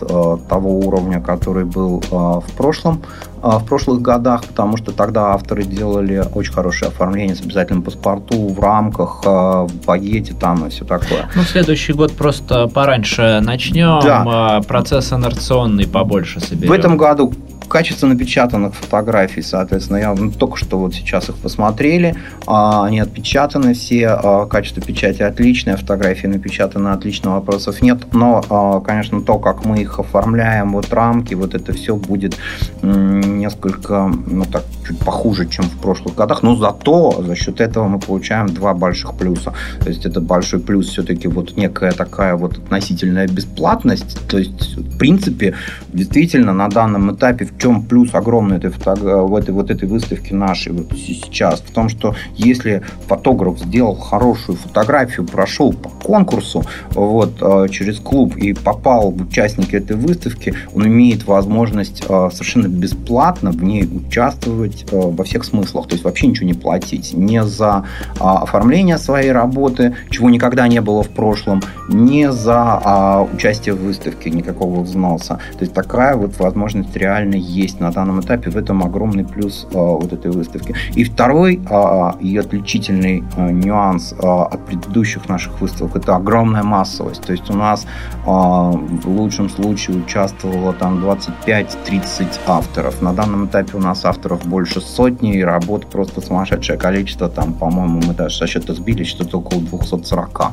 [0.49, 3.03] того уровня, который был в прошлом
[3.43, 8.61] в прошлых годах, потому что тогда авторы делали очень хорошее оформление с обязательным паспорту в
[8.61, 11.29] рамках, а, в багете там и все такое.
[11.35, 14.25] Ну, следующий год просто пораньше начнем, да.
[14.27, 16.69] А, процесс инерционный побольше соберем.
[16.69, 17.33] В этом году
[17.71, 22.17] качество напечатанных фотографий, соответственно, я ну, только что вот сейчас их посмотрели,
[22.47, 28.81] а, они отпечатаны все, а, качество печати отличное, фотографии напечатаны отлично, вопросов нет, но, а,
[28.81, 32.37] конечно, то, как мы их оформляем, вот рамки, вот это все будет
[32.83, 38.01] несколько, ну так, чуть похуже, чем в прошлых годах, но зато за счет этого мы
[38.01, 39.55] получаем два больших плюса.
[39.81, 44.99] То есть это большой плюс все-таки вот некая такая вот относительная бесплатность, то есть в
[44.99, 45.55] принципе
[45.93, 48.95] действительно на данном этапе в чем плюс огромный этой фото...
[48.95, 51.61] в этой вот этой выставке нашей вот сейчас?
[51.61, 58.37] В том, что если фотограф сделал хорошую фотографию, прошел по конкурсу вот, э, через клуб
[58.37, 64.87] и попал в участники этой выставки, он имеет возможность э, совершенно бесплатно в ней участвовать
[64.91, 67.13] э, во всех смыслах, то есть вообще ничего не платить.
[67.15, 67.85] Не за
[68.19, 74.81] оформление своей работы, чего никогда не было в прошлом, не за участие в выставке, никакого
[74.83, 75.41] взноса.
[75.53, 78.51] То есть такая вот возможность реально есть на данном этапе.
[78.51, 80.75] В этом огромный плюс а, вот этой выставки.
[80.95, 87.23] И второй а, и отличительный а, нюанс а, от предыдущих наших выставок это огромная массовость.
[87.23, 87.87] То есть у нас
[88.27, 93.03] а, в лучшем случае участвовало там 25-30 авторов.
[93.03, 97.29] На данном этапе у нас авторов больше сотни, и работ просто сумасшедшее количество.
[97.29, 100.53] Там, по-моему, мы даже со счета сбили что-то около 240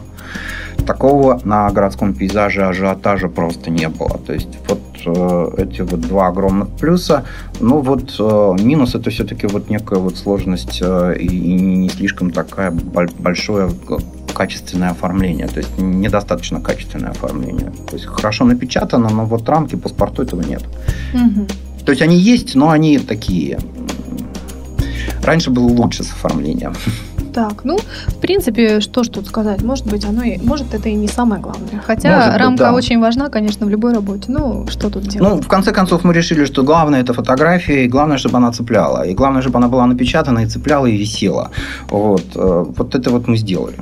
[0.86, 4.18] такого на городском пейзаже ажиотажа просто не было.
[4.26, 7.26] То есть вот э, эти вот два огромных плюса.
[7.60, 12.32] Ну вот э, минус это все-таки вот некая вот сложность э, и, и не слишком
[12.32, 13.70] такая большое
[14.34, 17.72] качественное оформление, то есть недостаточно качественное оформление.
[17.90, 20.62] То есть хорошо напечатано, но вот рамки паспорту этого нет.
[21.14, 21.48] Угу.
[21.86, 23.58] То есть они есть, но они такие.
[25.24, 26.76] Раньше было лучше с оформлением.
[27.38, 27.78] Так, ну,
[28.08, 29.62] в принципе, что ж тут сказать?
[29.62, 31.84] Может быть, оно и, может, это и не самое главное.
[31.86, 32.74] Хотя может рамка быть, да.
[32.74, 34.24] очень важна, конечно, в любой работе.
[34.30, 35.30] Ну, что тут делать?
[35.30, 39.06] Ну, в конце концов, мы решили, что главное это фотография, и главное, чтобы она цепляла.
[39.06, 41.52] И главное, чтобы она была напечатана и цепляла, и висела.
[41.92, 43.76] Вот, э, вот это вот мы сделали.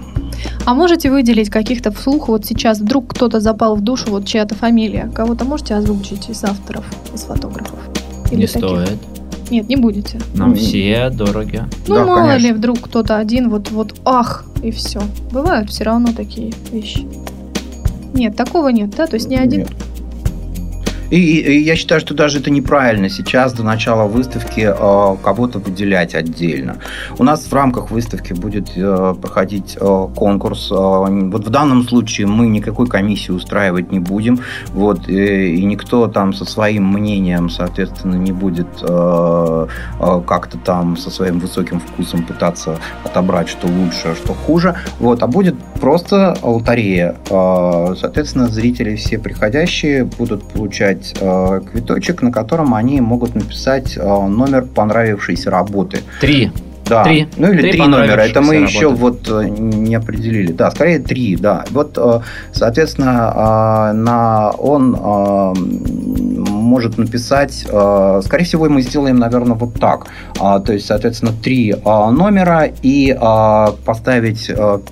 [0.66, 5.10] А можете выделить каких-то вслух, вот сейчас вдруг кто-то запал в душу, вот чья-то фамилия?
[5.16, 6.84] Кого-то можете озвучить из авторов,
[7.14, 7.80] из фотографов?
[8.32, 8.70] Или не таких?
[8.70, 9.15] стоит.
[9.50, 10.20] Нет, не будете.
[10.34, 11.64] Нам mm все дороги.
[11.88, 12.48] Ну, да, мало конечно.
[12.48, 15.02] ли, вдруг кто-то один вот, вот, ах, и все.
[15.32, 17.06] Бывают все равно такие вещи.
[18.14, 19.08] Нет, такого нет, да?
[19.08, 19.62] То есть ни один...
[19.62, 19.74] Нет.
[21.10, 26.16] И, и я считаю, что даже это неправильно сейчас до начала выставки э, кого-то выделять
[26.16, 26.78] отдельно.
[27.18, 30.72] У нас в рамках выставки будет э, проходить э, конкурс.
[30.72, 34.40] Э, вот в данном случае мы никакой комиссии устраивать не будем.
[34.70, 39.68] Вот, и, и никто там со своим мнением, соответственно, не будет э,
[40.00, 44.76] э, как-то там со своим высоким вкусом пытаться отобрать, что лучше, а что хуже.
[45.00, 45.56] Вот, а будет
[45.86, 47.16] просто лотерея.
[47.30, 54.02] Э, соответственно, зрители все приходящие будут получать э, квиточек, на котором они могут написать э,
[54.02, 56.00] номер понравившейся работы.
[56.20, 56.52] Три.
[56.86, 57.04] Да.
[57.04, 57.28] Три.
[57.38, 58.22] Ну или три, три номера.
[58.22, 58.74] Это мы работы.
[58.74, 60.54] еще вот э, не определили.
[60.54, 61.66] Да, скорее три, да.
[61.70, 62.22] Вот, э,
[62.52, 64.96] соответственно, на он
[66.66, 67.66] может написать,
[68.24, 70.08] скорее всего, мы сделаем, наверное, вот так.
[70.40, 73.16] А, то есть, соответственно, три номера и
[73.86, 74.50] поставить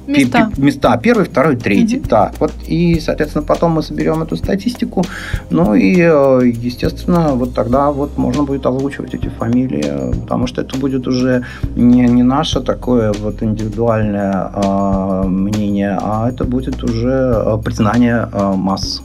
[0.07, 0.51] места.
[0.57, 1.99] места первый, второй, третий.
[1.99, 2.07] Угу.
[2.09, 2.31] Да.
[2.39, 5.03] Вот и, соответственно, потом мы соберем эту статистику.
[5.49, 11.07] Ну и, естественно, вот тогда вот можно будет озвучивать эти фамилии, потому что это будет
[11.07, 11.43] уже
[11.75, 18.53] не, не наше такое вот индивидуальное э, мнение, а это будет уже а, признание э,
[18.55, 19.01] масс.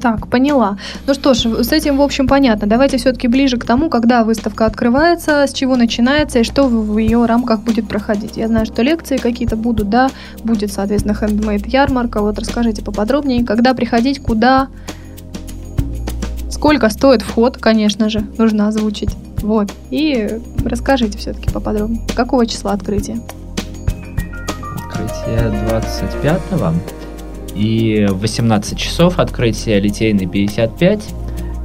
[0.00, 0.78] Так, поняла.
[1.06, 2.68] Ну что ж, с этим, в общем, понятно.
[2.68, 7.26] Давайте все-таки ближе к тому, когда выставка открывается, с чего начинается и что в ее
[7.26, 8.36] рамках будет проходить.
[8.36, 10.10] Я знаю, что лекции какие-то будут, да,
[10.44, 12.20] будет, соответственно, хендмейд ярмарка.
[12.20, 14.68] Вот расскажите поподробнее, когда приходить, куда,
[16.48, 19.16] сколько стоит вход, конечно же, нужно озвучить.
[19.42, 19.72] Вот.
[19.90, 22.02] И расскажите все-таки поподробнее.
[22.14, 23.20] Какого числа открытие?
[24.76, 26.97] Открытие 25-го.
[27.58, 31.00] И в 18 часов открытие Литейный 55.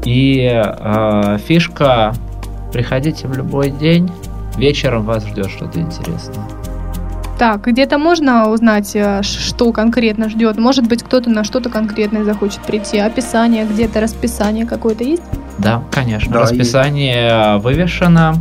[0.05, 2.13] И э, фишка
[2.73, 4.09] приходите в любой день.
[4.57, 6.45] Вечером вас ждет что-то интересное.
[7.37, 10.57] Так, где-то можно узнать, э, что конкретно ждет?
[10.57, 12.97] Может быть, кто-то на что-то конкретное захочет прийти?
[12.97, 15.21] Описание где-то, расписание какое-то есть?
[15.59, 16.33] Да, конечно.
[16.33, 17.63] Да, Расписание есть.
[17.63, 18.35] вывешено.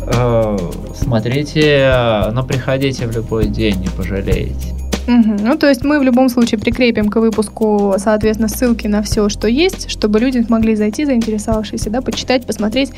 [0.00, 0.58] Э,
[0.96, 4.81] смотрите, но приходите в любой день, не пожалеете.
[5.06, 5.36] Угу.
[5.44, 9.48] Ну, то есть мы в любом случае прикрепим к выпуску, соответственно, ссылки на все, что
[9.48, 12.92] есть, чтобы люди смогли зайти, заинтересовавшиеся, да, почитать, посмотреть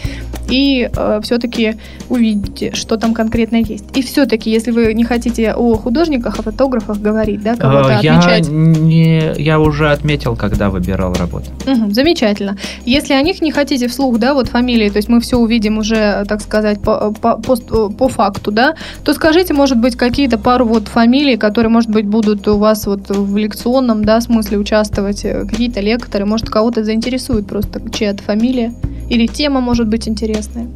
[0.49, 1.77] и э, все-таки
[2.09, 3.85] увидеть, что там конкретно есть.
[3.97, 8.49] И все-таки, если вы не хотите о художниках, о фотографах говорить, да, кого-то я отмечать.
[8.49, 11.47] Не, я уже отметил, когда выбирал работу.
[11.67, 12.57] Угу, замечательно.
[12.85, 16.25] Если о них не хотите вслух, да, вот фамилии, то есть мы все увидим уже,
[16.29, 17.57] так сказать, по, по, по,
[17.89, 18.75] по факту, да,
[19.05, 23.09] то скажите, может быть, какие-то пару вот фамилий, которые, может быть, будут у вас вот
[23.09, 28.75] в лекционном да, смысле участвовать э, какие-то лекторы, может, кого-то заинтересует просто чья-то фамилия
[29.09, 30.67] или тема может быть интересная.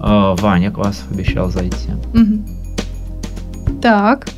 [0.00, 1.90] А, Ваня вас обещал зайти.
[2.14, 3.80] Угу.
[3.82, 4.28] Так.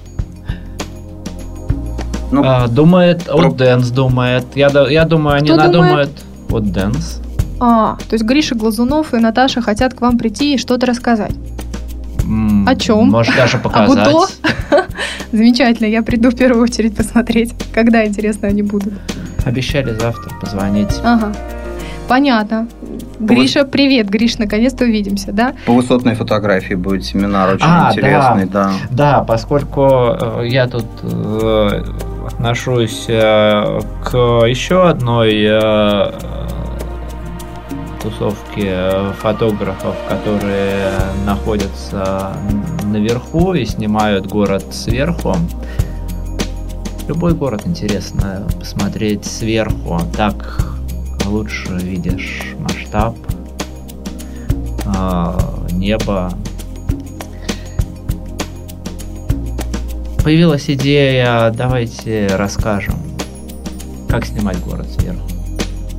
[2.33, 3.37] Ну, а, думает, про...
[3.37, 4.45] вот Дэнс думает.
[4.55, 6.11] Я, я думаю, они надумают.
[6.49, 7.21] Вот Дэнс.
[7.61, 11.35] А, то есть Гриша Глазунов и Наташа хотят к вам прийти и что-то рассказать.
[12.67, 13.11] О чем?
[13.11, 14.17] Может даже показать.
[14.40, 14.40] А?
[15.33, 18.95] Замечательно, я приду в первую очередь посмотреть, когда, интересно, они будут.
[19.45, 21.01] Обещали завтра позвонить.
[21.05, 21.33] Ага.
[22.09, 22.67] Понятно.
[23.21, 25.55] Гриша, привет, Гриш, наконец-то увидимся, да?
[25.67, 28.73] По высотной фотографии будет семинар очень а, интересный, да.
[28.91, 31.85] Да, да поскольку э, я тут э,
[32.27, 34.17] отношусь э, к
[34.47, 36.11] еще одной
[38.03, 40.91] тусовки э, фотографов, которые
[41.27, 42.33] находятся
[42.91, 45.37] наверху и снимают город сверху.
[47.09, 50.01] Любой город интересно посмотреть сверху.
[50.17, 50.77] Так
[51.27, 53.17] лучше видишь масштаб,
[54.85, 55.39] э,
[55.73, 56.33] небо.
[60.23, 62.97] Появилась идея, давайте расскажем,
[64.09, 65.30] как снимать город сверху.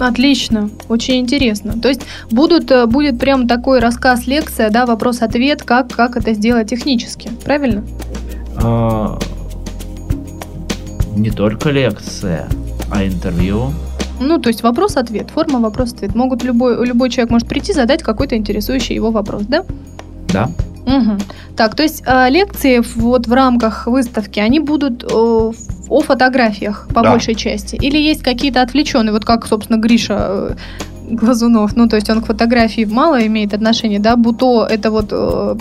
[0.01, 1.79] Отлично, очень интересно.
[1.79, 6.69] То есть будут, э, будет прям такой рассказ, лекция, да, вопрос-ответ, как, как это сделать
[6.69, 7.83] технически, правильно?
[8.63, 9.19] А,
[11.15, 12.47] не только лекция,
[12.91, 13.73] а интервью.
[14.19, 16.15] Ну, то есть вопрос-ответ, форма вопрос-ответ.
[16.15, 19.63] Могут любой, любой человек может прийти, задать какой-то интересующий его вопрос, да?
[20.33, 20.49] Да.
[20.87, 21.17] Угу.
[21.55, 25.51] Так, то есть э, лекции вот в рамках выставки, они будут э,
[25.91, 27.11] о фотографиях по да.
[27.11, 27.75] большей части?
[27.75, 30.55] Или есть какие-то отвлеченные, вот как, собственно, Гриша э,
[31.09, 35.55] Глазунов, ну, то есть он к фотографии мало имеет отношения, да, Буто это вот э,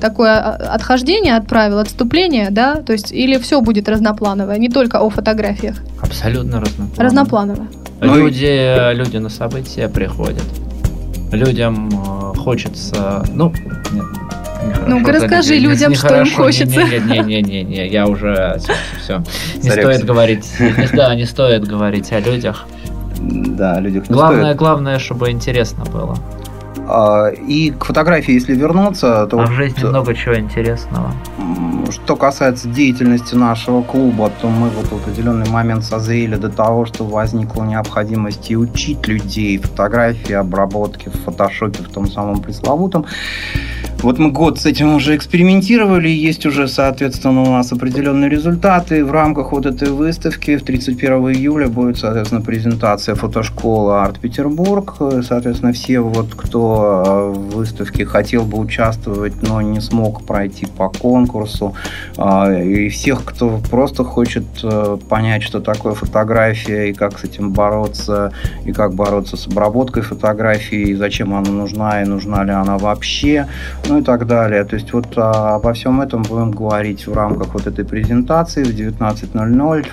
[0.00, 0.38] такое
[0.74, 5.76] отхождение от правил, отступление, да, то есть или все будет разноплановое, не только о фотографиях?
[6.00, 7.04] Абсолютно разноплановое.
[7.04, 7.68] Разноплановое.
[8.00, 10.44] Люди, люди на события приходят.
[11.32, 13.52] людям э, хочется, ну,
[13.92, 14.04] нет,
[14.86, 16.82] Ну-ка расскажи людям, что им хочется.
[16.82, 18.58] Не-не-не, я уже
[19.02, 19.22] все.
[19.62, 20.50] Не стоит говорить.
[20.92, 22.66] Да, не стоит говорить о людях.
[23.18, 26.16] Да, людях Главное, главное, чтобы интересно было.
[26.88, 29.40] А, и к фотографии, если вернуться, то...
[29.40, 31.12] А в жизни вот, много чего интересного.
[31.90, 37.04] Что касается деятельности нашего клуба, то мы вот в определенный момент созрели до того, что
[37.04, 43.06] возникла необходимость и учить людей фотографии, обработки в фотошопе, в том самом пресловутом.
[44.02, 49.04] Вот мы год с этим уже экспериментировали, есть уже, соответственно, у нас определенные результаты.
[49.04, 54.96] В рамках вот этой выставки в 31 июля будет, соответственно, презентация фотошколы Арт Петербург.
[55.26, 60.88] Соответственно, все вот, кто э, в выставке хотел бы участвовать, но не смог пройти по
[60.88, 61.74] конкурсу,
[62.18, 67.50] э, и всех, кто просто хочет э, понять, что такое фотография, и как с этим
[67.50, 68.32] бороться,
[68.66, 73.48] и как бороться с обработкой фотографии, и зачем она нужна, и нужна ли она вообще,
[73.88, 74.64] ну и так далее.
[74.64, 78.68] То есть вот а, обо всем этом будем говорить в рамках вот этой презентации в
[78.68, 79.86] 19.00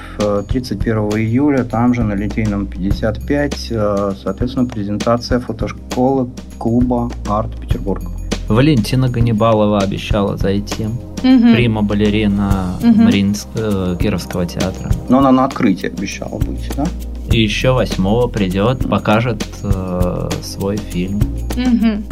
[0.47, 8.03] 31 июля, там же на Литейном 55, э, соответственно, презентация фотошколы клуба Арт Петербург.
[8.47, 10.85] Валентина Ганнибалова обещала зайти.
[10.85, 11.53] Угу.
[11.53, 13.01] Прима балерина угу.
[13.03, 14.91] Мариинск, э, Кировского театра.
[15.09, 16.85] Но она на открытие обещала быть, да?
[17.31, 21.21] И еще восьмого придет, покажет э, свой фильм.
[21.55, 22.03] Угу.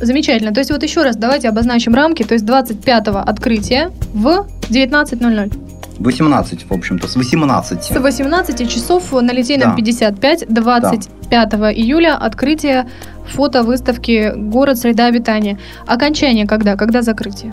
[0.00, 0.52] Замечательно.
[0.52, 2.22] То есть вот еще раз давайте обозначим рамки.
[2.22, 5.52] То есть 25-го открытие в 19.00.
[5.98, 7.84] 18, в общем-то, с 18.
[7.84, 9.76] С 18 часов на Литейном да.
[9.76, 11.72] 55, 25 да.
[11.72, 12.86] июля открытие
[13.28, 14.78] фотовыставки «Город.
[14.78, 15.58] Среда обитания».
[15.86, 16.76] Окончание когда?
[16.76, 17.52] Когда закрытие?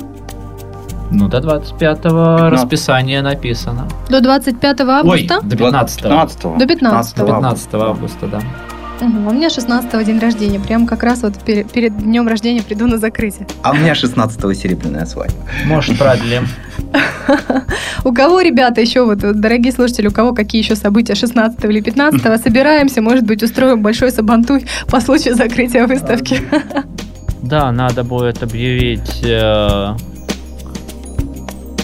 [1.12, 3.88] Ну, до 25-го расписание написано.
[4.10, 5.40] До 25 августа?
[5.44, 6.04] Ой, до 15 -го.
[6.04, 7.26] 15 До 15 -го.
[7.26, 8.40] 15 августа, да.
[9.02, 9.30] Угу.
[9.30, 10.60] У меня 16 день рождения.
[10.60, 13.48] Прям как раз вот перед, перед днем рождения приду на закрытие.
[13.64, 15.36] А у меня 16 серебряная свадьба.
[15.66, 16.48] Может, продлим.
[18.04, 22.22] У кого, ребята, еще вот, дорогие слушатели, у кого какие еще события 16 или 15
[22.44, 26.42] собираемся, может быть, устроим большой сабантуй по случаю закрытия выставки.
[27.42, 29.32] Да, надо будет объявить э,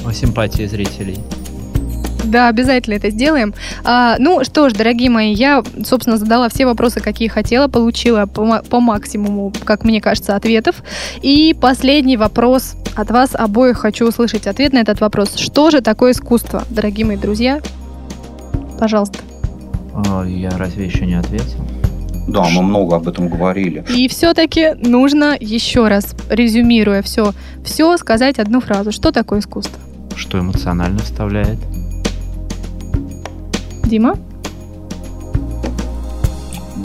[0.05, 1.17] о симпатии зрителей.
[2.27, 3.53] Да, обязательно это сделаем.
[3.83, 8.61] А, ну что ж, дорогие мои, я, собственно, задала все вопросы, какие хотела, получила по,
[8.69, 10.83] по максимуму, как мне кажется, ответов.
[11.21, 15.35] И последний вопрос от вас обоих хочу услышать ответ на этот вопрос.
[15.35, 17.61] Что же такое искусство, дорогие мои друзья?
[18.77, 19.19] Пожалуйста.
[19.93, 21.65] А, я разве еще не ответил?
[22.27, 23.85] Да, мы много об этом говорили.
[23.89, 28.91] И все-таки нужно еще раз, резюмируя все, все сказать одну фразу.
[28.91, 29.79] Что такое искусство?
[30.13, 31.57] Что эмоционально вставляет?
[33.87, 34.15] Дима?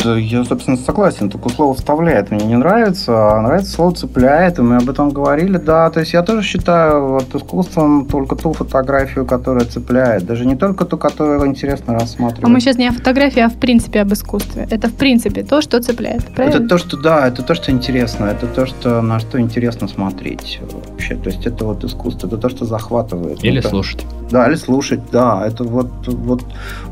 [0.03, 1.31] Да, я, собственно, согласен.
[1.31, 5.59] Только слово «вставляет» мне не нравится, а нравится слово «цепляет», и мы об этом говорили.
[5.59, 10.27] Да, то есть я тоже считаю вот искусством только ту фотографию, которая цепляет.
[10.27, 12.45] Даже не только ту, которую интересно рассматривать.
[12.45, 14.67] А мы сейчас не о фотографии, а в принципе об искусстве.
[14.71, 16.57] Это в принципе то, что цепляет, правильно?
[16.57, 18.25] Это то, что, да, это то, что интересно.
[18.25, 21.15] Это то, что, на что интересно смотреть вообще.
[21.15, 23.45] То есть это вот искусство, это то, что захватывает.
[23.45, 24.05] Или это, слушать.
[24.33, 25.47] Да, или слушать, да.
[25.47, 26.43] Это вот, вот,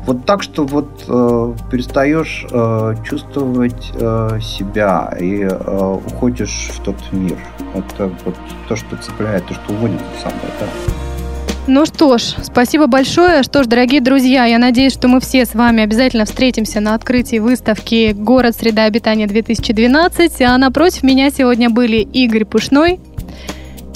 [0.05, 6.97] вот так, что вот э, перестаешь э, чувствовать э, себя и э, уходишь в тот
[7.11, 7.39] мир.
[7.73, 8.35] Это вот
[8.69, 10.69] то, что цепляет, то, что уводит в самое это.
[11.65, 13.41] Ну что ж, спасибо большое.
[13.41, 17.39] Что ж, дорогие друзья, я надеюсь, что мы все с вами обязательно встретимся на открытии
[17.39, 18.55] выставки «Город.
[18.55, 20.43] Среда обитания 2012».
[20.43, 22.99] А напротив меня сегодня были Игорь Пушной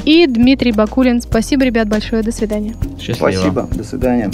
[0.06, 1.22] и Дмитрий Бакулин.
[1.22, 2.24] Спасибо, ребят, большое.
[2.24, 2.76] До свидания.
[2.99, 3.32] Счастливо.
[3.32, 3.68] Спасибо.
[3.72, 4.32] До свидания.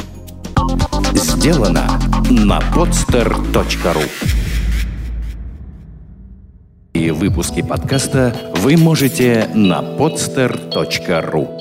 [1.14, 1.88] Сделано
[2.30, 4.04] на podster.ru
[6.94, 11.61] И выпуски подкаста вы можете на podster.ru